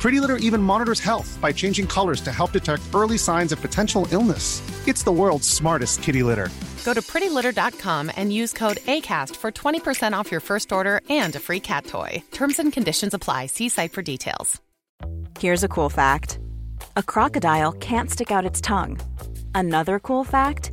Pretty 0.00 0.20
Litter 0.20 0.36
even 0.36 0.62
monitors 0.62 1.00
health 1.00 1.38
by 1.40 1.52
changing 1.52 1.86
colors 1.86 2.20
to 2.20 2.32
help 2.32 2.52
detect 2.52 2.82
early 2.94 3.18
signs 3.18 3.52
of 3.52 3.60
potential 3.60 4.06
illness. 4.12 4.62
It's 4.86 5.02
the 5.02 5.12
world's 5.12 5.48
smartest 5.48 6.02
kitty 6.02 6.22
litter. 6.22 6.48
Go 6.84 6.94
to 6.94 7.02
prettylitter.com 7.02 8.12
and 8.16 8.32
use 8.32 8.52
code 8.52 8.78
ACAST 8.78 9.36
for 9.36 9.50
20% 9.50 10.12
off 10.12 10.30
your 10.30 10.40
first 10.40 10.72
order 10.72 11.00
and 11.10 11.34
a 11.36 11.40
free 11.40 11.60
cat 11.60 11.84
toy. 11.84 12.22
Terms 12.30 12.58
and 12.58 12.72
conditions 12.72 13.12
apply. 13.14 13.46
See 13.46 13.68
site 13.68 13.92
for 13.92 14.02
details. 14.02 14.60
Here's 15.38 15.62
a 15.64 15.68
cool 15.68 15.90
fact 15.90 16.38
a 16.96 17.02
crocodile 17.02 17.72
can't 17.72 18.10
stick 18.10 18.30
out 18.30 18.44
its 18.44 18.60
tongue. 18.60 18.98
Another 19.54 19.98
cool 19.98 20.24
fact 20.24 20.72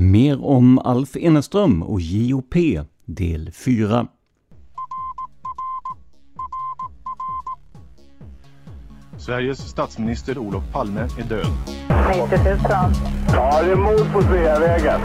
Mer 0.00 0.44
om 0.44 0.78
Alf 0.78 1.16
Eneström 1.16 1.82
och 1.82 2.00
JOP, 2.00 2.54
del 3.04 3.52
4. 3.52 4.06
Sveriges 9.18 9.58
statsminister 9.58 10.38
Olof 10.38 10.62
Palme 10.72 11.00
är 11.00 11.28
död. 11.28 11.46
90 12.08 12.44
000. 12.44 12.58
Ja, 13.32 13.62
det 13.62 13.72
är 13.72 13.76
mord 13.76 14.12
på 14.12 14.22
Sveavägen. 14.22 15.00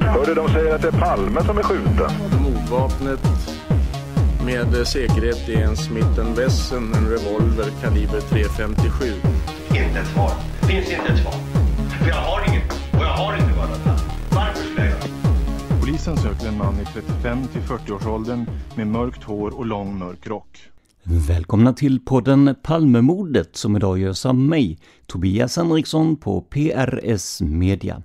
Hörde 0.00 0.34
de 0.34 0.48
säger 0.48 0.74
att 0.74 0.82
det 0.82 0.88
är 0.88 1.00
Palme 1.00 1.44
som 1.44 1.58
är 1.58 1.62
skjuten. 1.62 2.10
Mordvapnet 2.42 3.20
med 4.44 4.86
säkerhet 4.86 5.48
är 5.48 5.62
en 5.62 5.76
Smith 5.76 6.20
Wesson, 6.36 6.94
en 6.94 7.08
revolver 7.08 7.70
kaliber 7.82 8.20
.357. 8.20 9.12
Inte 9.68 10.00
ett 10.00 10.06
svar. 10.06 10.30
Finns 10.68 10.90
inte 10.90 11.12
ett 11.12 11.22
svar. 11.22 11.34
För 12.02 12.08
jag 12.08 12.16
har 12.16 12.51
Polisen 15.92 16.16
söker 16.16 16.48
en 16.48 16.58
man 16.58 16.74
i 16.80 16.84
35 16.84 17.48
till 17.48 17.60
40-årsåldern 17.60 18.46
med 18.76 18.86
mörkt 18.86 19.22
hår 19.22 19.58
och 19.58 19.66
lång 19.66 19.98
mörk 19.98 20.26
rock. 20.26 20.58
Välkomna 21.02 21.72
till 21.72 22.00
podden 22.00 22.54
Palmemordet 22.62 23.56
som 23.56 23.76
idag 23.76 23.98
görs 23.98 24.26
av 24.26 24.34
mig, 24.34 24.78
Tobias 25.06 25.56
Henriksson 25.56 26.16
på 26.16 26.40
PRS 26.40 27.40
Media. 27.40 28.02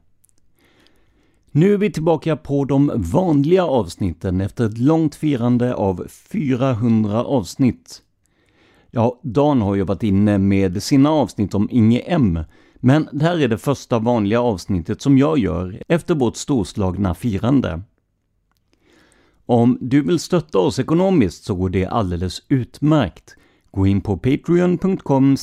Nu 1.52 1.74
är 1.74 1.78
vi 1.78 1.92
tillbaka 1.92 2.38
på 2.38 2.66
de 2.66 2.92
vanliga 2.96 3.66
avsnitten 3.66 4.42
efter 4.42 4.66
ett 4.66 4.78
långt 4.78 5.16
firande 5.16 5.76
av 5.76 6.08
400 6.10 7.24
avsnitt. 7.24 8.02
Ja, 8.92 9.20
Dan 9.24 9.62
har 9.62 9.76
ju 9.76 9.84
varit 9.84 10.04
inne 10.04 10.38
med 10.38 10.84
sina 10.84 11.12
avsnitt 11.12 11.54
om 11.54 11.68
Inge 11.72 12.00
M, 12.00 12.40
men 12.80 13.10
det 13.12 13.26
här 13.26 13.40
är 13.40 13.48
det 13.48 13.58
första 13.58 14.00
vanliga 14.00 14.42
avsnittet 14.42 15.02
som 15.02 15.18
jag 15.18 15.38
gör 15.38 15.84
efter 15.88 16.16
vårt 16.16 16.36
storslagna 16.36 17.14
firande. 17.14 17.82
Om 19.46 19.78
du 19.82 20.02
vill 20.02 20.20
stötta 20.20 20.60
oss 20.60 20.80
ekonomiskt 20.80 21.44
så 21.44 21.56
går 21.56 21.70
det 21.70 21.86
alldeles 21.86 22.42
utmärkt. 22.48 23.36
Gå 23.72 23.88
in 23.88 24.02
på 24.02 24.18
patreon.com 24.18 25.38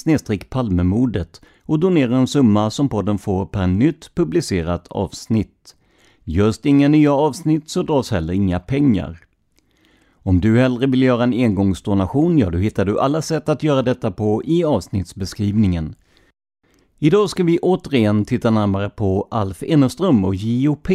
palmemordet 0.48 1.40
och 1.62 1.78
donera 1.78 2.16
en 2.16 2.26
summa 2.26 2.70
som 2.70 2.88
podden 2.88 3.18
får 3.18 3.46
per 3.46 3.66
nytt 3.66 4.14
publicerat 4.14 4.88
avsnitt. 4.88 5.76
Görs 6.24 6.58
det 6.58 6.68
inga 6.68 6.88
nya 6.88 7.12
avsnitt 7.12 7.70
så 7.70 7.82
dras 7.82 8.10
heller 8.10 8.34
inga 8.34 8.60
pengar. 8.60 9.18
Om 10.12 10.40
du 10.40 10.58
hellre 10.58 10.86
vill 10.86 11.02
göra 11.02 11.22
en 11.22 11.32
engångsdonation, 11.32 12.38
ja 12.38 12.50
då 12.50 12.58
hittar 12.58 12.84
du 12.84 13.00
alla 13.00 13.22
sätt 13.22 13.48
att 13.48 13.62
göra 13.62 13.82
detta 13.82 14.10
på 14.10 14.42
i 14.44 14.64
avsnittsbeskrivningen. 14.64 15.94
Idag 16.98 17.30
ska 17.30 17.44
vi 17.44 17.58
återigen 17.58 18.24
titta 18.24 18.50
närmare 18.50 18.90
på 18.90 19.28
Alf 19.30 19.62
Enerström 19.62 20.24
och 20.24 20.34
JOP 20.34 20.88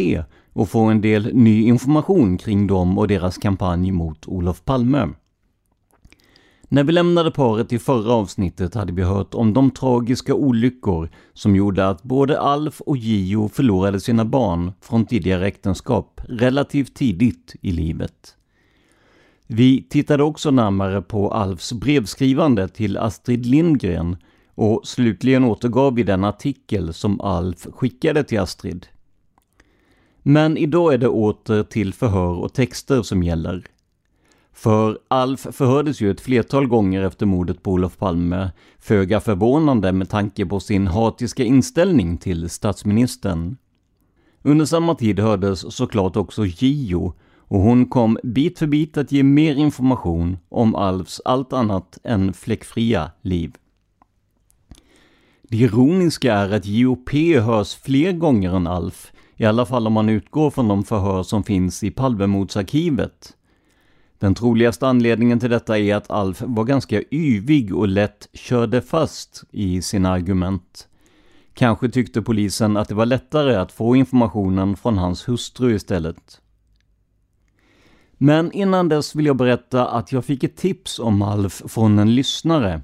och 0.52 0.68
få 0.68 0.80
en 0.80 1.00
del 1.00 1.34
ny 1.34 1.62
information 1.62 2.38
kring 2.38 2.66
dem 2.66 2.98
och 2.98 3.08
deras 3.08 3.38
kampanj 3.38 3.92
mot 3.92 4.28
Olof 4.28 4.64
Palme. 4.64 5.08
När 6.68 6.84
vi 6.84 6.92
lämnade 6.92 7.30
paret 7.30 7.72
i 7.72 7.78
förra 7.78 8.12
avsnittet 8.12 8.74
hade 8.74 8.92
vi 8.92 9.02
hört 9.02 9.34
om 9.34 9.52
de 9.52 9.70
tragiska 9.70 10.34
olyckor 10.34 11.10
som 11.32 11.56
gjorde 11.56 11.88
att 11.88 12.02
både 12.02 12.40
Alf 12.40 12.80
och 12.80 12.96
Gio 12.96 13.48
förlorade 13.48 14.00
sina 14.00 14.24
barn 14.24 14.72
från 14.80 15.06
tidigare 15.06 15.46
äktenskap 15.46 16.20
relativt 16.28 16.94
tidigt 16.94 17.54
i 17.60 17.72
livet. 17.72 18.36
Vi 19.46 19.82
tittade 19.82 20.22
också 20.22 20.50
närmare 20.50 21.02
på 21.02 21.32
Alfs 21.32 21.72
brevskrivande 21.72 22.68
till 22.68 22.96
Astrid 22.96 23.46
Lindgren 23.46 24.16
och 24.60 24.86
slutligen 24.86 25.44
återgav 25.44 25.94
vi 25.94 26.02
den 26.02 26.24
artikel 26.24 26.94
som 26.94 27.20
Alf 27.20 27.66
skickade 27.72 28.24
till 28.24 28.40
Astrid. 28.40 28.86
Men 30.22 30.56
idag 30.56 30.94
är 30.94 30.98
det 30.98 31.08
åter 31.08 31.62
till 31.62 31.94
förhör 31.94 32.34
och 32.34 32.52
texter 32.52 33.02
som 33.02 33.22
gäller. 33.22 33.64
För 34.52 34.98
Alf 35.08 35.40
förhördes 35.40 36.00
ju 36.00 36.10
ett 36.10 36.20
flertal 36.20 36.66
gånger 36.66 37.02
efter 37.02 37.26
mordet 37.26 37.62
på 37.62 37.72
Olof 37.72 37.98
Palme, 37.98 38.50
föga 38.78 39.20
förvånande 39.20 39.92
med 39.92 40.10
tanke 40.10 40.46
på 40.46 40.60
sin 40.60 40.86
hatiska 40.86 41.44
inställning 41.44 42.18
till 42.18 42.50
statsministern. 42.50 43.56
Under 44.42 44.64
samma 44.64 44.94
tid 44.94 45.18
hördes 45.18 45.74
såklart 45.74 46.16
också 46.16 46.46
Gio 46.46 47.14
och 47.38 47.60
hon 47.60 47.86
kom 47.86 48.18
bit 48.22 48.58
för 48.58 48.66
bit 48.66 48.96
att 48.96 49.12
ge 49.12 49.22
mer 49.22 49.54
information 49.54 50.38
om 50.48 50.74
Alfs 50.74 51.20
allt 51.24 51.52
annat 51.52 51.98
än 52.04 52.32
fläckfria 52.32 53.10
liv. 53.22 53.54
Det 55.50 55.56
ironiska 55.56 56.34
är 56.34 56.50
att 56.50 56.66
JOP 56.66 57.10
hörs 57.40 57.74
fler 57.74 58.12
gånger 58.12 58.56
än 58.56 58.66
Alf, 58.66 59.12
i 59.36 59.44
alla 59.44 59.66
fall 59.66 59.86
om 59.86 59.92
man 59.92 60.08
utgår 60.08 60.50
från 60.50 60.68
de 60.68 60.84
förhör 60.84 61.22
som 61.22 61.44
finns 61.44 61.84
i 61.84 61.90
Palmemordsarkivet. 61.90 63.36
Den 64.18 64.34
troligaste 64.34 64.88
anledningen 64.88 65.40
till 65.40 65.50
detta 65.50 65.78
är 65.78 65.94
att 65.94 66.10
Alf 66.10 66.42
var 66.46 66.64
ganska 66.64 67.02
yvig 67.10 67.76
och 67.76 67.88
lätt 67.88 68.28
körde 68.32 68.82
fast 68.82 69.44
i 69.50 69.82
sina 69.82 70.10
argument. 70.10 70.88
Kanske 71.54 71.88
tyckte 71.88 72.22
polisen 72.22 72.76
att 72.76 72.88
det 72.88 72.94
var 72.94 73.06
lättare 73.06 73.54
att 73.54 73.72
få 73.72 73.96
informationen 73.96 74.76
från 74.76 74.98
hans 74.98 75.28
hustru 75.28 75.74
istället. 75.74 76.40
Men 78.12 78.52
innan 78.52 78.88
dess 78.88 79.14
vill 79.14 79.26
jag 79.26 79.36
berätta 79.36 79.88
att 79.88 80.12
jag 80.12 80.24
fick 80.24 80.44
ett 80.44 80.56
tips 80.56 80.98
om 80.98 81.22
Alf 81.22 81.62
från 81.66 81.98
en 81.98 82.14
lyssnare. 82.14 82.82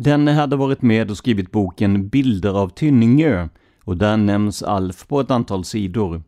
Denne 0.00 0.32
hade 0.32 0.56
varit 0.56 0.82
med 0.82 1.10
och 1.10 1.16
skrivit 1.16 1.50
boken 1.50 2.08
Bilder 2.08 2.50
av 2.50 2.68
Tynningö 2.68 3.48
och 3.84 3.96
där 3.96 4.16
nämns 4.16 4.62
Alf 4.62 5.06
på 5.08 5.20
ett 5.20 5.30
antal 5.30 5.64
sidor. 5.64 6.22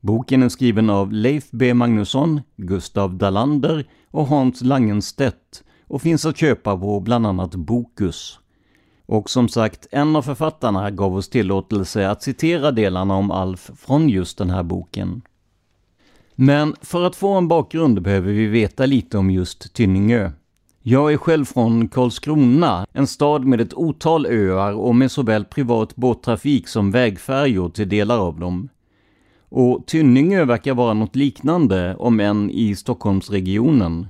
Boken 0.00 0.42
är 0.42 0.48
skriven 0.48 0.90
av 0.90 1.12
Leif 1.12 1.50
B 1.50 1.74
Magnusson, 1.74 2.40
Gustav 2.56 3.14
Dalander 3.14 3.88
och 4.10 4.26
Hans 4.26 4.62
Langenstedt 4.62 5.64
och 5.86 6.02
finns 6.02 6.26
att 6.26 6.36
köpa 6.36 6.78
på 6.78 7.00
bland 7.00 7.26
annat 7.26 7.54
Bokus. 7.54 8.38
Och 9.06 9.30
som 9.30 9.48
sagt, 9.48 9.86
en 9.90 10.16
av 10.16 10.22
författarna 10.22 10.90
gav 10.90 11.16
oss 11.16 11.28
tillåtelse 11.28 12.10
att 12.10 12.22
citera 12.22 12.70
delarna 12.70 13.14
om 13.14 13.30
Alf 13.30 13.70
från 13.76 14.08
just 14.08 14.38
den 14.38 14.50
här 14.50 14.62
boken. 14.62 15.22
Men 16.34 16.74
för 16.80 17.04
att 17.04 17.16
få 17.16 17.32
en 17.34 17.48
bakgrund 17.48 18.02
behöver 18.02 18.32
vi 18.32 18.46
veta 18.46 18.86
lite 18.86 19.18
om 19.18 19.30
just 19.30 19.74
Tynningö. 19.74 20.30
Jag 20.88 21.12
är 21.12 21.16
själv 21.16 21.44
från 21.44 21.88
Karlskrona, 21.88 22.86
en 22.92 23.06
stad 23.06 23.44
med 23.44 23.60
ett 23.60 23.74
otal 23.74 24.26
öar 24.26 24.72
och 24.72 24.94
med 24.94 25.10
såväl 25.10 25.44
privat 25.44 25.96
båttrafik 25.96 26.68
som 26.68 26.90
vägfärjor 26.90 27.68
till 27.68 27.88
delar 27.88 28.18
av 28.18 28.40
dem. 28.40 28.68
Och 29.48 29.86
Tynningö 29.86 30.44
verkar 30.44 30.74
vara 30.74 30.94
något 30.94 31.16
liknande, 31.16 31.96
om 31.98 32.20
än 32.20 32.50
i 32.50 32.74
Stockholmsregionen. 32.74 34.06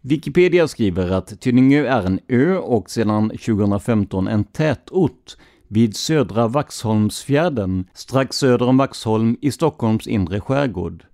Wikipedia 0.00 0.68
skriver 0.68 1.10
att 1.10 1.40
Tynningö 1.40 1.86
är 1.86 2.06
en 2.06 2.20
ö 2.28 2.56
och 2.56 2.90
sedan 2.90 3.28
2015 3.28 4.28
en 4.28 4.44
tätort 4.44 5.36
vid 5.68 5.96
södra 5.96 6.48
Vaxholmsfjärden, 6.48 7.84
strax 7.94 8.36
söder 8.36 8.68
om 8.68 8.76
Vaxholm 8.76 9.36
i 9.40 9.50
Stockholms 9.50 10.06
inre 10.06 10.40
skärgård. 10.40 11.04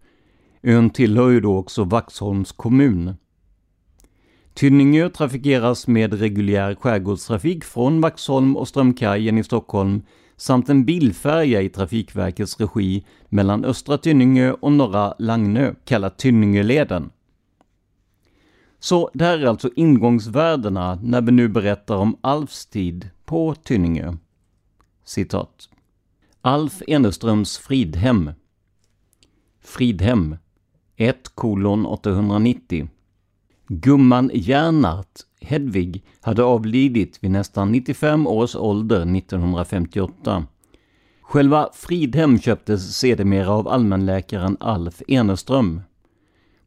Ön 0.63 0.91
tillhör 0.91 1.31
ju 1.31 1.41
då 1.41 1.57
också 1.57 1.85
Vaxholms 1.85 2.53
kommun. 2.53 3.15
Tynningö 4.55 5.09
trafikeras 5.09 5.87
med 5.87 6.13
reguljär 6.21 6.75
skärgårdstrafik 6.75 7.65
från 7.65 8.01
Vaxholm 8.01 8.57
och 8.57 8.69
Strömkajen 8.69 9.39
i 9.39 9.45
Stockholm 9.45 10.03
samt 10.37 10.69
en 10.69 10.85
bilfärja 10.85 11.63
i 11.63 11.69
Trafikverkets 11.69 12.61
regi 12.61 13.05
mellan 13.29 13.65
Östra 13.65 13.99
Tynningö 13.99 14.53
och 14.53 14.73
Norra 14.73 15.15
Lagnö, 15.19 15.75
kallad 15.85 16.17
Tynningöleden. 16.17 17.11
Så 18.79 19.11
det 19.15 19.25
här 19.25 19.39
är 19.39 19.47
alltså 19.47 19.71
ingångsvärdena 19.77 20.99
när 21.03 21.21
vi 21.21 21.33
nu 21.33 21.49
berättar 21.49 21.97
om 21.97 22.19
Alfs 22.21 22.67
tid 22.67 23.11
på 23.25 23.55
Tynningö. 23.55 24.17
Citat. 25.05 25.69
Alf 26.41 26.83
Eneströms 26.87 27.59
Fridhem 27.59 28.31
Fridhem 29.61 30.37
1 30.97 31.33
890 31.37 32.89
Gumman 33.75 34.31
Järnart, 34.35 35.21
Hedvig, 35.41 36.05
hade 36.21 36.43
avlidit 36.43 37.19
vid 37.21 37.31
nästan 37.31 37.73
95 37.73 38.27
års 38.27 38.57
ålder 38.57 39.17
1958. 39.17 40.47
Själva 41.23 41.69
Fridhem 41.75 42.39
köptes 42.39 42.97
sedermera 42.97 43.51
av 43.51 43.69
allmänläkaren 43.69 44.57
Alf 44.61 45.03
Eneström. 45.09 45.81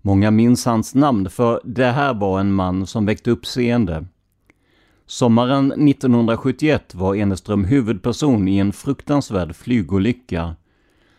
Många 0.01 0.31
minns 0.31 0.65
hans 0.65 0.95
namn 0.95 1.29
för 1.29 1.61
det 1.63 1.91
här 1.91 2.13
var 2.13 2.39
en 2.39 2.53
man 2.53 2.87
som 2.87 3.05
väckte 3.05 3.31
uppseende. 3.31 4.05
Sommaren 5.05 5.71
1971 5.71 6.95
var 6.95 7.15
Eneström 7.15 7.65
huvudperson 7.65 8.47
i 8.47 8.57
en 8.57 8.73
fruktansvärd 8.73 9.55
flygolycka. 9.55 10.55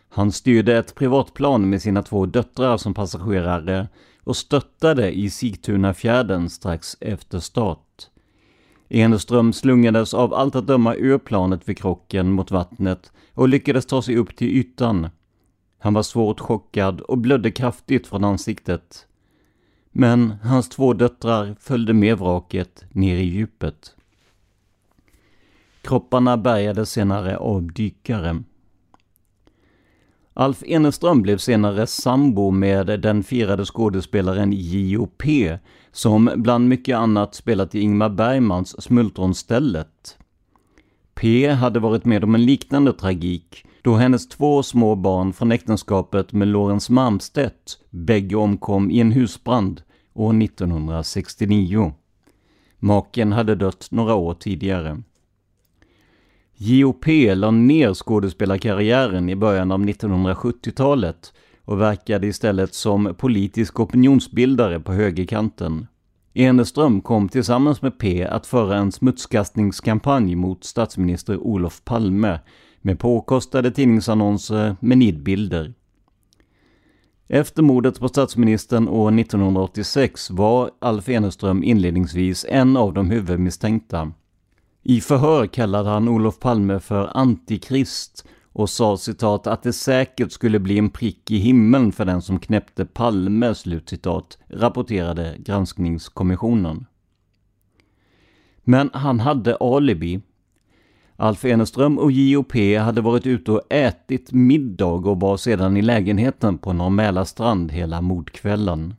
Han 0.09 0.33
styrde 0.33 0.79
ett 0.79 0.95
privatplan 0.95 1.71
med 1.71 1.83
sina 1.83 2.03
två 2.03 2.27
döttrar 2.27 2.77
som 2.77 2.95
passagerare 2.95 3.89
och 4.27 4.37
störtade 4.37 5.13
i 5.13 5.31
Sigtunafjärden 5.31 6.51
strax 6.51 6.97
efter 7.01 7.39
start. 7.39 8.07
Eneström 8.89 9.53
slungades 9.53 10.15
av 10.15 10.35
allt 10.35 10.57
att 10.57 10.67
döma 10.67 10.95
ur 10.95 11.19
planet 11.19 11.69
vid 11.69 11.79
krocken 11.79 12.33
mot 12.33 12.51
vattnet 12.51 13.13
och 13.35 13.49
lyckades 13.49 13.87
ta 13.87 14.03
sig 14.03 14.17
upp 14.17 14.37
till 14.37 14.49
ytan. 14.49 15.09
Han 15.79 15.95
var 15.95 16.03
svårt 16.03 16.41
chockad 16.41 17.01
och 17.01 17.19
blödde 17.19 17.51
kraftigt 17.51 18.07
från 18.07 18.25
ansiktet. 18.25 19.07
Men 19.93 20.31
hans 20.43 20.69
två 20.69 20.93
döttrar 20.93 21.57
följde 21.61 21.93
med 21.93 22.19
vraket 22.19 22.85
ner 22.91 23.17
i 23.17 23.25
djupet. 23.25 23.95
Kropparna 25.81 26.37
bärgades 26.37 26.91
senare 26.91 27.37
av 27.37 27.73
dykare. 27.73 28.43
Alf 30.39 30.63
Eneström 30.67 31.23
blev 31.23 31.39
senare 31.39 31.87
sambo 31.87 32.51
med 32.51 32.87
den 33.01 33.23
firade 33.23 33.65
skådespelaren 33.65 34.53
J.O.P. 34.53 35.59
som 35.93 36.31
bland 36.37 36.69
mycket 36.69 36.97
annat 36.97 37.35
spelat 37.35 37.75
i 37.75 37.81
Ingmar 37.81 38.09
Bergmans 38.09 38.83
Smultronstället. 38.83 40.19
P 41.15 41.49
hade 41.49 41.81
varit 41.81 42.05
med 42.05 42.25
om 42.25 42.35
en 42.35 42.45
liknande 42.45 42.93
tragik 42.93 43.65
då 43.83 43.95
hennes 43.95 44.29
två 44.29 44.63
små 44.63 44.95
barn 44.95 45.33
från 45.33 45.53
äktenskapet 45.53 46.33
med 46.33 46.49
Lorentz 46.49 46.91
Malmstedt 46.91 47.79
bägge 47.91 48.37
omkom 48.37 48.91
i 48.91 49.01
en 49.01 49.13
husbrand 49.13 49.83
år 50.15 50.43
1969. 50.43 51.93
Maken 52.79 53.33
hade 53.33 53.55
dött 53.55 53.89
några 53.91 54.15
år 54.15 54.35
tidigare. 54.35 55.03
J.O.P. 56.59 57.35
la 57.35 57.51
ner 57.51 57.95
skådespelarkarriären 57.95 59.29
i 59.29 59.37
början 59.37 59.73
av 59.73 59.81
1970-talet 59.81 61.33
och 61.65 61.81
verkade 61.81 62.27
istället 62.27 62.75
som 62.75 63.15
politisk 63.19 63.81
opinionsbildare 63.81 64.81
på 64.81 64.93
högerkanten. 64.93 65.87
Eneström 66.35 67.01
kom 67.01 67.29
tillsammans 67.29 67.83
med 67.83 67.99
P 67.99 68.25
att 68.25 68.47
föra 68.47 68.77
en 68.77 68.93
smutskastningskampanj 68.93 70.35
mot 70.35 70.65
statsminister 70.65 71.37
Olof 71.37 71.85
Palme 71.85 72.41
med 72.81 72.99
påkostade 72.99 73.71
tidningsannonser 73.71 74.77
med 74.81 74.99
nidbilder. 74.99 75.73
Efter 77.29 77.63
mordet 77.63 78.01
på 78.01 78.09
statsministern 78.09 78.89
år 78.89 79.19
1986 79.19 80.31
var 80.31 80.71
Alf 80.79 81.09
Eneström 81.09 81.63
inledningsvis 81.63 82.47
en 82.49 82.77
av 82.77 82.95
de 82.95 83.11
huvudmisstänkta. 83.11 84.13
I 84.89 85.01
förhör 85.01 85.47
kallade 85.47 85.89
han 85.89 86.09
Olof 86.09 86.39
Palme 86.39 86.81
för 86.81 87.17
antikrist 87.17 88.27
och 88.53 88.71
sa 88.71 88.97
citat 88.97 89.47
att 89.47 89.63
det 89.63 89.73
säkert 89.73 90.33
skulle 90.33 90.59
bli 90.59 90.79
en 90.79 90.91
prick 90.91 91.31
i 91.31 91.37
himlen 91.37 91.93
för 91.93 92.05
den 92.05 92.23
som 92.23 92.39
knäppte 92.39 92.85
Palme, 92.85 93.55
slutcitat, 93.55 94.39
rapporterade 94.49 95.37
granskningskommissionen. 95.39 96.87
Men 98.65 98.91
han 98.93 99.21
hade 99.21 99.57
alibi. 99.57 100.21
Alf 101.17 101.45
Eneström 101.45 101.99
och 101.99 102.13
J.O.P. 102.13 102.77
hade 102.77 103.01
varit 103.01 103.27
ute 103.27 103.53
och 103.53 103.73
ätit 103.73 104.33
middag 104.33 104.87
och 104.87 105.21
var 105.21 105.37
sedan 105.37 105.77
i 105.77 105.83
lägenheten 105.83 106.59
på 106.59 106.73
Norr 106.73 107.25
strand 107.25 107.73
hela 107.73 108.01
mordkvällen. 108.01 108.95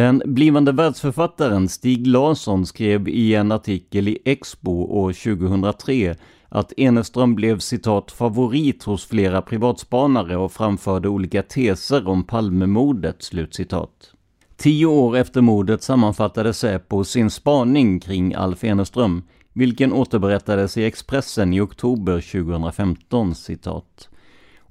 Den 0.00 0.22
blivande 0.24 0.72
världsförfattaren 0.72 1.68
Stig 1.68 2.06
Larsson 2.06 2.66
skrev 2.66 3.08
i 3.08 3.34
en 3.34 3.52
artikel 3.52 4.08
i 4.08 4.18
Expo 4.24 4.70
år 4.70 5.12
2003 5.12 6.16
att 6.48 6.72
Eneström 6.76 7.34
blev 7.34 7.58
citat 7.58 8.12
favorit 8.12 8.84
hos 8.84 9.06
flera 9.06 9.42
privatspanare 9.42 10.36
och 10.36 10.52
framförde 10.52 11.08
olika 11.08 11.42
teser 11.42 12.08
om 12.08 12.24
Palmemordet, 12.24 13.22
slutcitat. 13.22 14.12
Tio 14.56 14.86
år 14.86 15.16
efter 15.16 15.40
mordet 15.40 15.82
sammanfattade 15.82 16.52
Säpo 16.52 17.04
sin 17.04 17.30
spaning 17.30 18.00
kring 18.00 18.34
Alf 18.34 18.64
Eneström, 18.64 19.22
vilken 19.52 19.92
återberättades 19.92 20.76
i 20.76 20.84
Expressen 20.84 21.54
i 21.54 21.60
oktober 21.60 22.20
2015, 22.20 23.34
citat. 23.34 24.08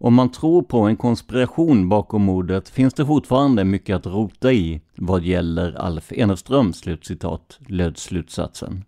Om 0.01 0.13
man 0.13 0.31
tror 0.31 0.61
på 0.61 0.79
en 0.79 0.97
konspiration 0.97 1.89
bakom 1.89 2.21
mordet 2.21 2.69
finns 2.69 2.93
det 2.93 3.05
fortfarande 3.05 3.63
mycket 3.63 3.95
att 3.95 4.05
rota 4.05 4.53
i 4.53 4.81
vad 4.95 5.23
gäller 5.23 5.73
Alf 5.73 6.11
Eneström, 6.11 6.73
slutcitat, 6.73 7.59
löd 7.67 7.97
slutsatsen. 7.97 8.83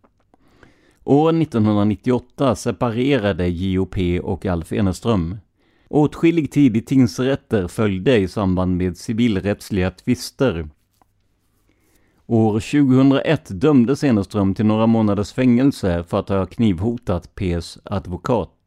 År 1.03 1.41
1998 1.41 2.56
separerade 2.56 3.48
J.O.P. 3.48 4.20
och 4.20 4.46
Alf 4.46 4.74
Eneström. 4.74 5.38
Åtskillig 5.89 6.51
tid 6.51 6.77
i 6.77 6.82
tingsrätter 6.82 7.68
följde 7.68 8.18
i 8.18 8.27
samband 8.27 8.77
med 8.77 8.98
civilrättsliga 8.98 9.91
tvister. 9.91 10.70
År 12.25 12.53
2001 12.53 13.62
dömdes 13.62 14.03
Eneström 14.03 14.56
till 14.56 14.65
några 14.65 14.88
månaders 14.88 15.34
fängelse 15.34 16.03
för 16.03 16.20
att 16.20 16.30
ha 16.30 16.46
knivhotat 16.46 17.36
P.s 17.36 17.77
advokat. 17.84 18.61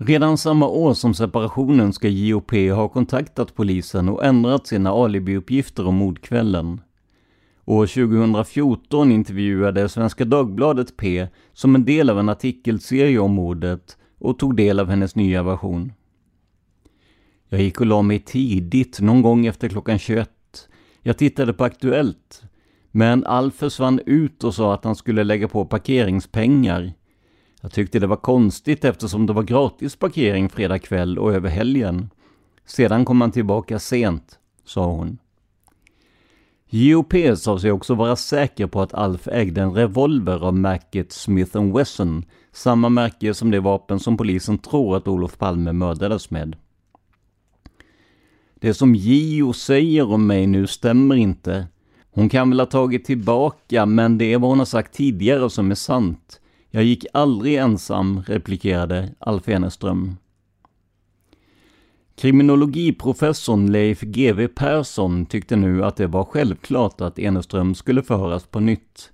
Redan 0.00 0.38
samma 0.38 0.68
år 0.68 0.94
som 0.94 1.14
separationen 1.14 1.92
ska 1.92 2.08
JOP 2.08 2.52
ha 2.52 2.88
kontaktat 2.88 3.54
polisen 3.54 4.08
och 4.08 4.24
ändrat 4.24 4.66
sina 4.66 4.90
alibiuppgifter 4.90 5.86
om 5.86 5.94
mordkvällen. 5.94 6.80
År 7.64 7.86
2014 7.86 9.12
intervjuade 9.12 9.88
Svenska 9.88 10.24
Dagbladet 10.24 10.96
P 10.96 11.28
som 11.52 11.74
en 11.74 11.84
del 11.84 12.10
av 12.10 12.18
en 12.18 12.28
artikelserie 12.28 13.18
om 13.18 13.32
mordet 13.32 13.96
och 14.18 14.38
tog 14.38 14.56
del 14.56 14.80
av 14.80 14.88
hennes 14.88 15.16
nya 15.16 15.42
version. 15.42 15.92
Jag 17.48 17.60
gick 17.60 17.80
och 17.80 17.86
la 17.86 18.02
mig 18.02 18.18
tidigt, 18.18 19.00
någon 19.00 19.22
gång 19.22 19.46
efter 19.46 19.68
klockan 19.68 19.98
21. 19.98 20.30
Jag 21.02 21.18
tittade 21.18 21.52
på 21.52 21.64
Aktuellt. 21.64 22.42
Men 22.90 23.26
Alf 23.26 23.54
försvann 23.54 24.00
ut 24.06 24.44
och 24.44 24.54
sa 24.54 24.74
att 24.74 24.84
han 24.84 24.96
skulle 24.96 25.24
lägga 25.24 25.48
på 25.48 25.64
parkeringspengar. 25.64 26.92
Jag 27.62 27.72
tyckte 27.72 27.98
det 27.98 28.06
var 28.06 28.16
konstigt 28.16 28.84
eftersom 28.84 29.26
det 29.26 29.32
var 29.32 29.42
gratis 29.42 29.96
parkering 29.96 30.48
fredag 30.48 30.78
kväll 30.78 31.18
och 31.18 31.32
över 31.32 31.48
helgen. 31.48 32.10
Sedan 32.66 33.04
kom 33.04 33.20
han 33.20 33.32
tillbaka 33.32 33.78
sent, 33.78 34.38
sa 34.64 34.86
hon. 34.86 35.18
JOP 36.70 37.14
sa 37.36 37.58
sig 37.58 37.72
också 37.72 37.94
vara 37.94 38.16
säker 38.16 38.66
på 38.66 38.80
att 38.80 38.94
Alf 38.94 39.28
ägde 39.28 39.60
en 39.60 39.72
revolver 39.72 40.44
av 40.44 40.54
märket 40.54 41.12
Smith 41.12 41.74
Wesson, 41.74 42.24
samma 42.52 42.88
märke 42.88 43.34
som 43.34 43.50
det 43.50 43.60
vapen 43.60 44.00
som 44.00 44.16
polisen 44.16 44.58
tror 44.58 44.96
att 44.96 45.08
Olof 45.08 45.38
Palme 45.38 45.72
mördades 45.72 46.30
med. 46.30 46.56
Det 48.54 48.74
som 48.74 48.94
Gio 48.94 49.52
säger 49.52 50.12
om 50.12 50.26
mig 50.26 50.46
nu 50.46 50.66
stämmer 50.66 51.14
inte. 51.14 51.66
Hon 52.10 52.28
kan 52.28 52.50
väl 52.50 52.60
ha 52.60 52.66
tagit 52.66 53.04
tillbaka, 53.04 53.86
men 53.86 54.18
det 54.18 54.32
är 54.32 54.38
vad 54.38 54.50
hon 54.50 54.58
har 54.58 54.66
sagt 54.66 54.94
tidigare 54.94 55.50
som 55.50 55.70
är 55.70 55.74
sant. 55.74 56.40
Jag 56.70 56.84
gick 56.84 57.06
aldrig 57.12 57.56
ensam, 57.56 58.22
replikerade 58.26 59.14
Alf 59.18 59.48
Eneström. 59.48 60.16
Kriminologiprofessorn 62.16 63.72
Leif 63.72 64.00
GW 64.00 64.48
Persson 64.48 65.26
tyckte 65.26 65.56
nu 65.56 65.84
att 65.84 65.96
det 65.96 66.06
var 66.06 66.24
självklart 66.24 67.00
att 67.00 67.18
Eneström 67.18 67.74
skulle 67.74 68.02
förhöras 68.02 68.46
på 68.46 68.60
nytt. 68.60 69.12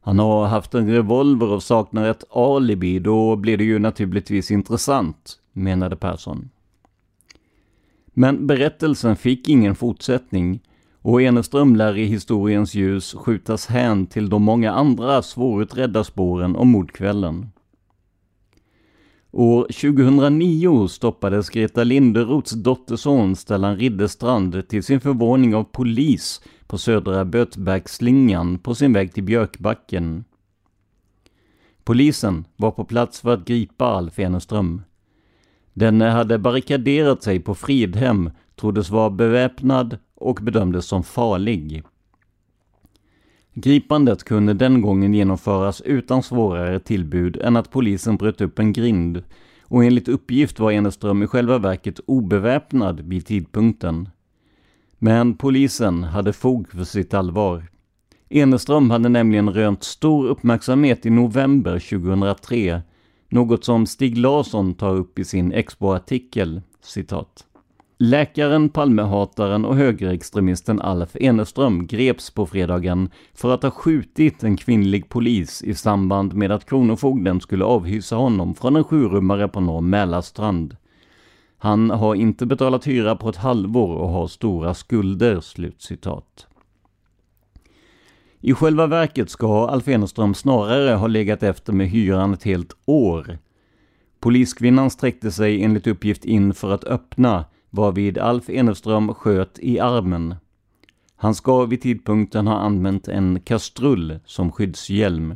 Han 0.00 0.18
har 0.18 0.46
haft 0.46 0.74
en 0.74 0.90
revolver 0.90 1.48
och 1.48 1.62
saknar 1.62 2.10
ett 2.10 2.24
alibi, 2.30 2.98
då 2.98 3.36
blir 3.36 3.56
det 3.56 3.64
ju 3.64 3.78
naturligtvis 3.78 4.50
intressant, 4.50 5.38
menade 5.52 5.96
Persson. 5.96 6.50
Men 8.06 8.46
berättelsen 8.46 9.16
fick 9.16 9.48
ingen 9.48 9.74
fortsättning 9.74 10.60
och 11.02 11.22
Eneström 11.22 11.76
lär 11.76 11.96
i 11.96 12.04
historiens 12.04 12.74
ljus 12.74 13.14
skjutas 13.14 13.66
hän 13.66 14.06
till 14.06 14.28
de 14.28 14.42
många 14.42 14.72
andra 14.72 15.22
svårutredda 15.22 16.04
spåren 16.04 16.56
om 16.56 16.68
mordkvällen. 16.68 17.50
År 19.32 19.62
2009 19.62 20.88
stoppades 20.88 21.50
Greta 21.50 21.84
Linderoths 21.84 22.50
dotterson 22.50 23.36
Stellan 23.36 23.76
Ridderstrand 23.76 24.68
till 24.68 24.82
sin 24.82 25.00
förvåning 25.00 25.54
av 25.54 25.64
polis 25.64 26.42
på 26.66 26.78
södra 26.78 27.24
Bötbergsslingan 27.24 28.58
på 28.58 28.74
sin 28.74 28.92
väg 28.92 29.14
till 29.14 29.22
Björkbacken. 29.22 30.24
Polisen 31.84 32.44
var 32.56 32.70
på 32.70 32.84
plats 32.84 33.20
för 33.20 33.34
att 33.34 33.44
gripa 33.44 33.84
Alf 33.84 34.18
Eneström. 34.18 34.82
Denne 35.72 36.04
hade 36.04 36.38
barrikaderat 36.38 37.22
sig 37.22 37.40
på 37.40 37.54
Fridhem, 37.54 38.30
troddes 38.56 38.90
vara 38.90 39.10
beväpnad 39.10 39.98
och 40.20 40.38
bedömdes 40.42 40.86
som 40.86 41.02
farlig. 41.02 41.82
Gripandet 43.54 44.24
kunde 44.24 44.54
den 44.54 44.80
gången 44.80 45.14
genomföras 45.14 45.80
utan 45.80 46.22
svårare 46.22 46.80
tillbud 46.80 47.36
än 47.36 47.56
att 47.56 47.70
polisen 47.70 48.16
bröt 48.16 48.40
upp 48.40 48.58
en 48.58 48.72
grind 48.72 49.22
och 49.62 49.84
enligt 49.84 50.08
uppgift 50.08 50.58
var 50.58 50.72
Eneström 50.72 51.22
i 51.22 51.26
själva 51.26 51.58
verket 51.58 52.00
obeväpnad 52.06 53.00
vid 53.00 53.26
tidpunkten. 53.26 54.08
Men 54.98 55.36
polisen 55.36 56.04
hade 56.04 56.32
fog 56.32 56.70
för 56.70 56.84
sitt 56.84 57.14
allvar. 57.14 57.64
Eneström 58.28 58.90
hade 58.90 59.08
nämligen 59.08 59.50
rönt 59.50 59.82
stor 59.82 60.26
uppmärksamhet 60.26 61.06
i 61.06 61.10
november 61.10 61.78
2003, 61.78 62.82
något 63.28 63.64
som 63.64 63.86
Stig 63.86 64.18
Larsson 64.18 64.74
tar 64.74 64.94
upp 64.94 65.18
i 65.18 65.24
sin 65.24 65.52
Expo-artikel, 65.52 66.62
citat. 66.80 67.46
Läkaren, 68.02 68.68
Palmehataren 68.68 69.64
och 69.64 69.76
högerextremisten 69.76 70.80
Alf 70.80 71.16
Eneström 71.16 71.86
greps 71.86 72.30
på 72.30 72.46
fredagen 72.46 73.10
för 73.34 73.54
att 73.54 73.62
ha 73.62 73.70
skjutit 73.70 74.42
en 74.42 74.56
kvinnlig 74.56 75.08
polis 75.08 75.62
i 75.62 75.74
samband 75.74 76.34
med 76.34 76.52
att 76.52 76.68
Kronofogden 76.68 77.40
skulle 77.40 77.64
avhysa 77.64 78.16
honom 78.16 78.54
från 78.54 78.76
en 78.76 78.84
sjurummare 78.84 79.48
på 79.48 79.60
Norr 79.60 79.80
Mälarstrand. 79.80 80.76
Han 81.58 81.90
har 81.90 82.14
inte 82.14 82.46
betalat 82.46 82.86
hyra 82.86 83.16
på 83.16 83.28
ett 83.28 83.36
halvår 83.36 83.96
och 83.96 84.08
har 84.08 84.26
stora 84.26 84.74
skulder.” 84.74 85.40
Slutcitat. 85.40 86.46
I 88.40 88.54
själva 88.54 88.86
verket 88.86 89.30
ska 89.30 89.68
Alf 89.68 89.88
Eneström 89.88 90.34
snarare 90.34 90.94
ha 90.94 91.06
legat 91.06 91.42
efter 91.42 91.72
med 91.72 91.88
hyran 91.88 92.34
ett 92.34 92.42
helt 92.42 92.76
år. 92.84 93.38
Poliskvinnan 94.20 94.90
sträckte 94.90 95.32
sig 95.32 95.62
enligt 95.62 95.86
uppgift 95.86 96.24
in 96.24 96.54
för 96.54 96.70
att 96.70 96.84
öppna 96.84 97.44
varvid 97.70 98.18
Alf 98.18 98.50
Eneström 98.50 99.14
sköt 99.14 99.58
i 99.58 99.80
armen. 99.80 100.34
Han 101.16 101.34
ska 101.34 101.64
vid 101.64 101.82
tidpunkten 101.82 102.46
ha 102.46 102.58
använt 102.58 103.08
en 103.08 103.40
kastrull 103.40 104.18
som 104.24 104.52
skyddshjälm. 104.52 105.34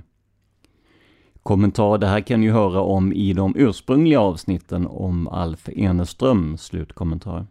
Kommentar 1.42 1.98
det 1.98 2.06
här 2.06 2.20
kan 2.20 2.40
ni 2.40 2.48
höra 2.48 2.80
om 2.80 3.12
i 3.12 3.32
de 3.32 3.54
ursprungliga 3.56 4.20
avsnitten 4.20 4.86
om 4.86 5.28
Alf 5.28 5.68
Eneström. 5.68 6.58
Slutkommentar. 6.58 7.46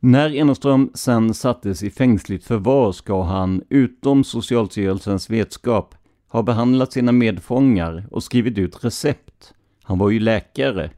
När 0.00 0.34
Eneström 0.34 0.90
sen 0.94 1.34
sattes 1.34 1.82
i 1.82 1.90
fängsligt 1.90 2.44
förvar 2.44 2.92
ska 2.92 3.22
han, 3.22 3.62
utom 3.68 4.24
Socialstyrelsens 4.24 5.30
vetskap, 5.30 5.94
ha 6.28 6.42
behandlat 6.42 6.92
sina 6.92 7.12
medfångar 7.12 8.06
och 8.10 8.22
skrivit 8.22 8.58
ut 8.58 8.84
recept. 8.84 9.54
Han 9.82 9.98
var 9.98 10.10
ju 10.10 10.20
läkare 10.20 10.90